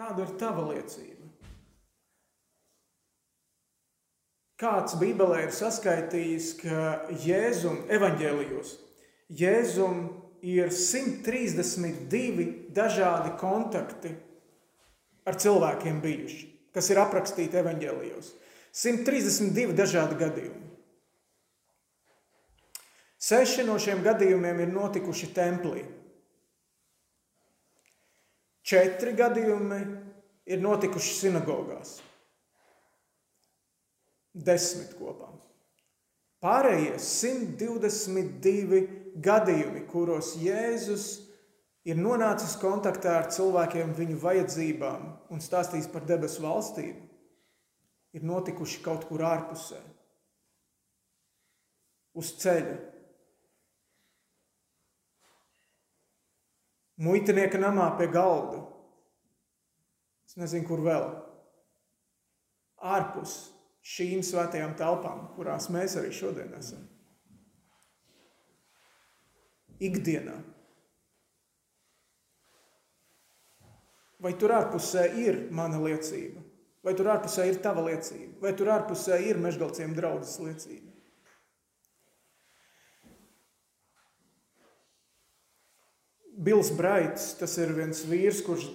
Kāda 0.00 0.24
ir 0.24 0.36
tava 0.40 0.64
liecība? 0.70 1.28
Kāds 4.60 4.96
Bībelē 5.00 5.46
ir 5.46 5.52
saskaitījis, 5.56 6.54
ka 6.60 6.86
Jēzum 7.24 7.84
evaņģēlijos 7.92 8.78
Jēzum 9.30 10.08
ir 10.42 10.72
132 10.74 12.46
dažādi 12.74 13.30
kontakti 13.38 14.10
ar 15.28 15.38
cilvēkiem 15.38 16.00
bijuši, 16.02 16.48
kas 16.74 16.90
ir 16.90 16.98
aprakstīti 16.98 17.60
evaņģēlijos. 17.60 18.32
132 18.74 19.76
dažādi 19.78 20.18
gadījumi. 20.18 20.69
Seši 23.20 23.66
no 23.68 23.76
šiem 23.80 24.00
gadījumiem 24.04 24.62
ir 24.64 24.70
notikuši 24.72 25.28
templī. 25.36 25.82
Četri 28.64 29.12
gadījumi 29.18 29.80
ir 30.48 30.62
notikuši 30.62 31.16
sinagogās. 31.18 31.98
Desmit 34.32 34.94
kopā. 34.96 35.28
Pārējie 36.40 36.94
122 36.96 38.80
gadījumi, 39.20 39.82
kuros 39.90 40.32
Jēzus 40.40 41.06
ir 41.84 41.98
nonācis 42.00 42.54
kontaktā 42.60 43.18
ar 43.18 43.28
cilvēkiem, 43.34 43.92
viņu 43.98 44.16
vajadzībām 44.22 45.08
un 45.34 45.42
stāstījis 45.44 45.90
par 45.92 46.06
debesu 46.08 46.46
valstību, 46.46 47.02
ir 48.16 48.24
notikuši 48.24 48.80
kaut 48.86 49.04
kur 49.10 49.26
ārpusē, 49.28 49.82
uz 52.16 52.32
ceļa, 52.40 52.78
muitinieka 57.00 57.60
namā 57.60 57.88
pie 57.98 58.08
galda. 58.12 58.60
Es 60.28 60.36
nezinu, 60.38 60.66
kur 60.68 60.82
vēl. 60.84 61.08
Ārpus 62.80 63.34
šīm 63.84 64.22
svētajām 64.24 64.76
telpām, 64.78 65.26
kurās 65.34 65.68
mēs 65.72 65.96
arī 66.00 66.12
šodien 66.14 66.52
esam. 66.58 66.84
Ikdienā. 69.80 70.36
Vai 74.20 74.34
tur 74.36 74.52
ārpusē 74.52 75.06
ir 75.16 75.46
mana 75.56 75.80
liecība? 75.80 76.42
Vai 76.84 76.92
tur 76.96 77.08
ārpusē 77.12 77.46
ir 77.48 77.60
tava 77.64 77.86
liecība? 77.86 78.36
Vai 78.44 78.52
tur 78.56 78.68
ārpusē 78.72 79.16
ir 79.24 79.40
mežgalciem 79.40 79.96
draudzes 79.96 80.36
liecība? 80.44 80.89
Bils 86.40 86.70
Braits, 86.72 87.34
tas 87.36 87.52
ir 87.60 87.74
viens 87.76 87.98
vīrs, 88.08 88.40
kurš 88.46 88.70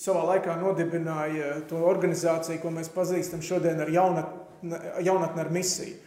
savā 0.00 0.22
laikā 0.30 0.54
nodibināja 0.56 1.58
to 1.68 1.82
organizāciju, 1.84 2.60
ko 2.62 2.72
mēs 2.72 2.88
pazīstam 2.94 3.42
šodien 3.44 3.82
ar 3.84 3.92
jaunatni, 3.92 4.78
jaunatni 5.04 5.42
ar 5.44 5.50
misiju. 5.52 5.98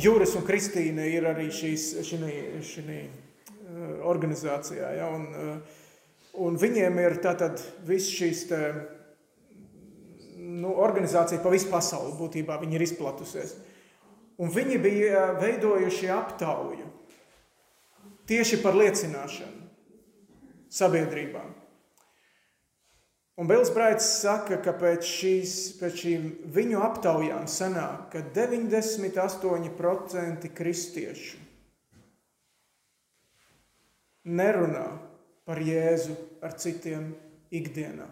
Jūras 0.00 0.32
un 0.38 0.46
Kristīna 0.46 1.04
ir 1.06 1.28
arī 1.28 1.50
šīs, 1.52 1.90
šinī, 2.08 2.32
šinī 2.64 3.02
organizācijā. 4.08 4.88
Ja, 4.96 5.10
un, 5.12 5.60
un 6.40 6.58
viņiem 6.58 6.98
ir 7.04 7.20
tātad 7.22 7.60
viss 7.86 8.10
šīs 8.10 8.46
te, 8.48 8.64
nu, 10.40 10.72
organizācija 10.72 11.42
pa 11.44 11.52
visu 11.52 11.68
pasauli 11.70 12.16
būtībā 12.18 12.58
viņi 12.64 12.80
ir 12.80 12.88
izplatusies. 12.88 13.54
Un 14.40 14.50
viņi 14.50 14.80
bija 14.80 15.30
veidojuši 15.36 16.10
aptauju 16.16 16.88
tieši 18.30 18.62
par 18.64 18.78
liecināšanu 18.80 19.59
sabiedrībā. 20.70 21.42
Un 23.40 23.48
Bils 23.48 23.70
Braits 23.72 24.04
saka, 24.20 24.58
ka 24.60 24.74
pēc, 24.76 25.00
šīs, 25.06 25.78
pēc 25.80 25.94
šīm 26.02 26.24
viņu 26.52 26.82
aptaujām 26.84 27.46
sanāk, 27.48 28.12
ka 28.12 28.20
98% 28.36 30.44
kristiešu 30.52 31.40
nerunā 34.28 35.00
par 35.48 35.56
Jēzu 35.64 36.12
ar 36.44 36.52
citiem 36.60 37.16
ikdienā. 37.48 38.04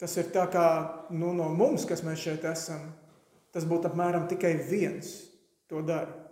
Tas 0.00 0.16
ir 0.20 0.32
tā 0.32 0.44
kā 0.52 0.68
nu, 1.12 1.32
no 1.36 1.48
mums, 1.52 1.84
kas 1.88 2.02
mēs 2.04 2.20
šeit 2.24 2.44
esam, 2.48 2.92
tas 3.52 3.64
būtu 3.68 3.88
apmēram 3.88 4.28
tikai 4.28 4.56
viens 4.68 5.28
to 5.68 5.80
dara. 5.84 6.25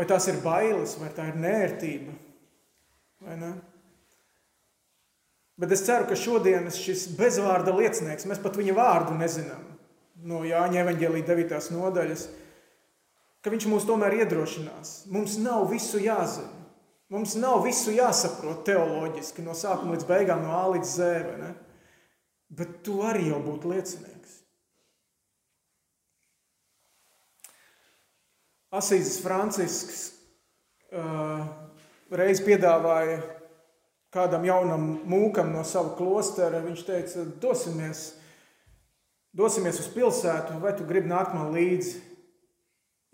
Vai 0.00 0.06
tās 0.08 0.30
ir 0.32 0.38
bailes, 0.40 0.94
vai 0.96 1.10
tā 1.12 1.26
ir 1.28 1.34
nērtība? 1.36 2.14
Vai 3.20 3.34
ne? 3.36 3.50
Bet 5.60 5.74
es 5.76 5.82
ceru, 5.84 6.06
ka 6.08 6.16
šodienas 6.16 6.78
šis 6.80 7.02
bezvārda 7.18 7.74
liecinieks, 7.76 8.24
mēs 8.24 8.40
pat 8.40 8.56
viņa 8.56 8.76
vārdu 8.78 9.18
nezinām 9.18 9.66
no 10.24 10.40
Jāņa 10.48 10.86
evaņģēlī 10.86 11.20
9. 11.28 11.52
nodaļas, 11.76 12.22
ka 13.44 13.52
viņš 13.52 13.66
mūs 13.68 13.84
tomēr 13.88 14.22
iedrošinās. 14.22 14.94
Mums 15.12 15.36
nav 15.44 15.66
visu 15.68 16.00
jāzina. 16.00 16.56
Mums 17.12 17.36
nav 17.36 17.60
visu 17.66 17.92
jāsaprot 17.92 18.64
teoloģiski 18.70 19.44
no 19.44 19.52
sākuma 19.58 19.98
līdz 19.98 20.08
beigām, 20.08 20.46
no 20.46 20.56
A 20.56 20.64
līdz 20.72 20.96
Z. 20.96 21.52
Bet 22.56 22.80
tu 22.86 23.02
arī 23.04 23.28
jau 23.28 23.44
būtu 23.44 23.74
liecinieks. 23.74 24.39
Asīzes 28.70 29.18
Francisks 29.24 30.02
uh, 30.94 31.42
reiz 32.14 32.38
piedāvāja 32.46 33.18
kādam 34.14 34.44
jaunam 34.46 34.84
mūkam 35.10 35.50
no 35.54 35.64
sava 35.66 35.96
klostera. 35.98 36.62
Viņš 36.62 36.84
teica, 36.86 37.24
dosimies, 37.42 38.04
dosimies 39.34 39.80
uz 39.82 39.88
pilsētu, 39.94 40.60
vai 40.62 40.76
tu 40.78 40.86
gribi 40.86 41.10
nākt 41.10 41.34
man 41.34 41.50
līdzi, 41.54 41.98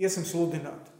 iesim 0.01 0.29
sludināt. 0.29 0.92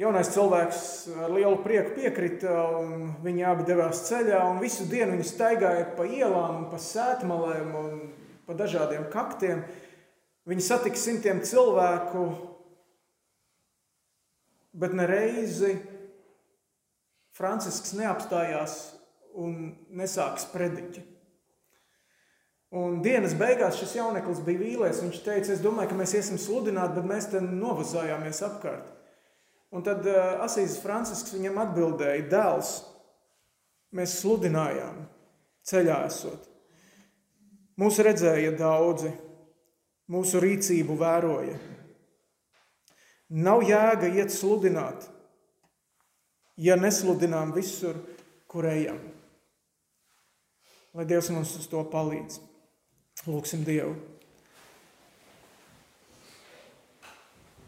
Jaunais 0.00 0.32
cilvēks 0.34 0.80
ar 1.22 1.30
lielu 1.30 1.60
prieku 1.62 1.92
piekrita, 2.00 2.50
un 2.80 3.12
viņi 3.22 3.44
abi 3.46 3.68
devās 3.68 4.00
ceļā. 4.08 4.40
Visu 4.58 4.88
dienu 4.90 5.12
viņi 5.12 5.28
staigāja 5.28 5.84
pa 5.94 6.08
ielām, 6.08 6.64
pa 6.72 6.80
sētmalēm 6.82 7.68
un 7.78 8.00
pa 8.48 8.56
dažādiem 8.58 9.06
kaktiem. 9.12 9.62
Viņi 10.50 10.66
satika 10.66 10.98
simtiem 10.98 11.44
cilvēku, 11.46 12.26
bet 14.74 14.94
nereizi 14.96 15.76
Francisks 17.34 17.94
neapstājās 17.98 18.78
un 19.38 19.74
nesāks 19.94 20.46
prediķi. 20.52 21.02
Un 22.74 22.98
dienas 23.04 23.36
beigās 23.38 23.78
šis 23.78 23.94
jauneklis 24.00 24.40
bija 24.42 24.58
vīlies. 24.58 25.02
Viņš 25.04 25.20
teica, 25.22 25.52
es 25.54 25.62
domāju, 25.62 25.92
ka 25.92 25.98
mēs 25.98 26.14
iesim 26.18 26.40
sludināt, 26.42 26.94
bet 26.96 27.06
mēs 27.06 27.28
te 27.30 27.42
novazājāmies 27.42 28.42
apkārt. 28.46 28.90
Un 29.74 29.82
tad 29.86 30.06
uh, 30.06 30.40
Asīzes 30.42 30.80
Francisks 30.82 31.34
viņam 31.34 31.60
atbildēja, 31.64 32.26
dēls, 32.30 32.72
mēs 33.94 34.18
sludinājām 34.20 35.04
ceļā 35.66 36.00
esot. 36.08 36.50
Mūsu 37.78 38.04
redzēja 38.06 38.52
daudzi, 38.58 39.10
mūsu 40.14 40.42
rīcību 40.42 40.98
vēroja. 40.98 41.56
Nav 43.34 43.64
jēga 43.66 44.12
iet 44.14 44.30
sludināt, 44.30 45.08
ja 46.54 46.76
nesludinām 46.78 47.50
visur, 47.56 47.96
kur 48.46 48.68
ejam. 48.70 49.00
Lai 50.94 51.06
Dievs 51.10 51.32
mums 51.34 51.56
uz 51.58 51.66
to 51.66 51.80
palīdz. 51.90 52.38
Lūksim 53.26 53.64
Dievu. 53.66 53.96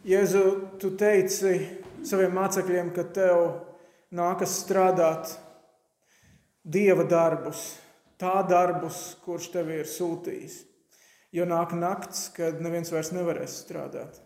Jēzu, 0.07 0.43
tu 0.79 0.93
teici 0.95 1.57
saviem 2.07 2.37
mācekļiem, 2.39 2.93
ka 2.95 3.03
tev 3.17 3.41
nākas 4.15 4.61
strādāt 4.61 5.33
dieva 6.63 7.03
darbus, 7.11 7.73
tā 8.15 8.37
darbus, 8.47 9.17
kurš 9.25 9.51
tev 9.57 9.73
ir 9.75 9.91
sūtījis. 9.91 10.61
Jo 11.35 11.49
nāk 11.51 11.75
nakts, 11.75 12.29
kad 12.37 12.63
neviens 12.63 12.95
vairs 12.95 13.11
nevarēs 13.17 13.59
strādāt. 13.65 14.23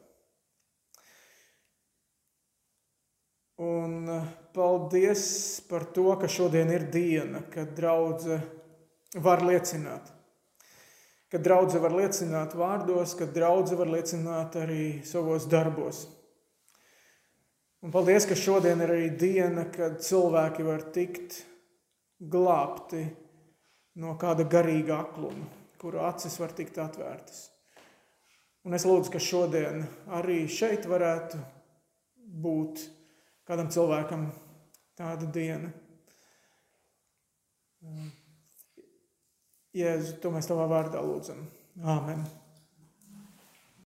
Un 3.61 4.09
eh, 4.09 4.31
paldies 4.57 5.27
par 5.69 5.85
to, 5.97 6.09
ka 6.21 6.31
šodien 6.31 6.73
ir 6.73 6.89
diena, 6.93 7.45
kad 7.53 7.77
draudzene 7.77 8.41
var 9.21 9.45
liecināt 9.45 10.17
kad 11.31 11.45
draudzene 11.47 11.83
var 11.85 11.95
liecināt 11.95 12.57
vārdos, 12.59 13.15
kad 13.19 13.31
draudzene 13.35 13.79
var 13.79 13.93
liecināt 13.93 14.57
arī 14.59 14.87
savos 15.07 15.47
darbos. 15.51 16.03
Un 17.81 17.95
paldies, 17.95 18.27
ka 18.29 18.37
šodien 18.37 18.83
ir 18.83 18.91
arī 18.93 19.07
diena, 19.17 19.65
kad 19.73 20.03
cilvēki 20.05 20.67
var 20.67 20.83
tikt 20.93 21.39
glābti 22.21 23.07
no 24.03 24.17
kāda 24.21 24.45
garīga 24.51 24.99
akluma, 25.05 25.47
kuru 25.81 26.03
acis 26.05 26.35
var 26.43 26.53
tikt 26.57 26.83
atvērtas. 26.83 27.47
Un 28.67 28.77
es 28.77 28.85
lūdzu, 28.85 29.15
ka 29.15 29.23
šodien 29.23 29.87
arī 30.19 30.43
šeit 30.51 30.85
varētu 30.91 31.39
būt 32.43 32.83
kādam 33.51 33.71
cilvēkam 33.75 34.29
tāda 34.99 35.27
diena. 35.35 35.73
Jēzu, 39.75 40.19
to 40.23 40.31
mēs 40.35 40.51
tavā 40.51 40.69
vārdā 40.71 41.03
lūdzam. 41.03 41.43
Āmen! 41.83 42.23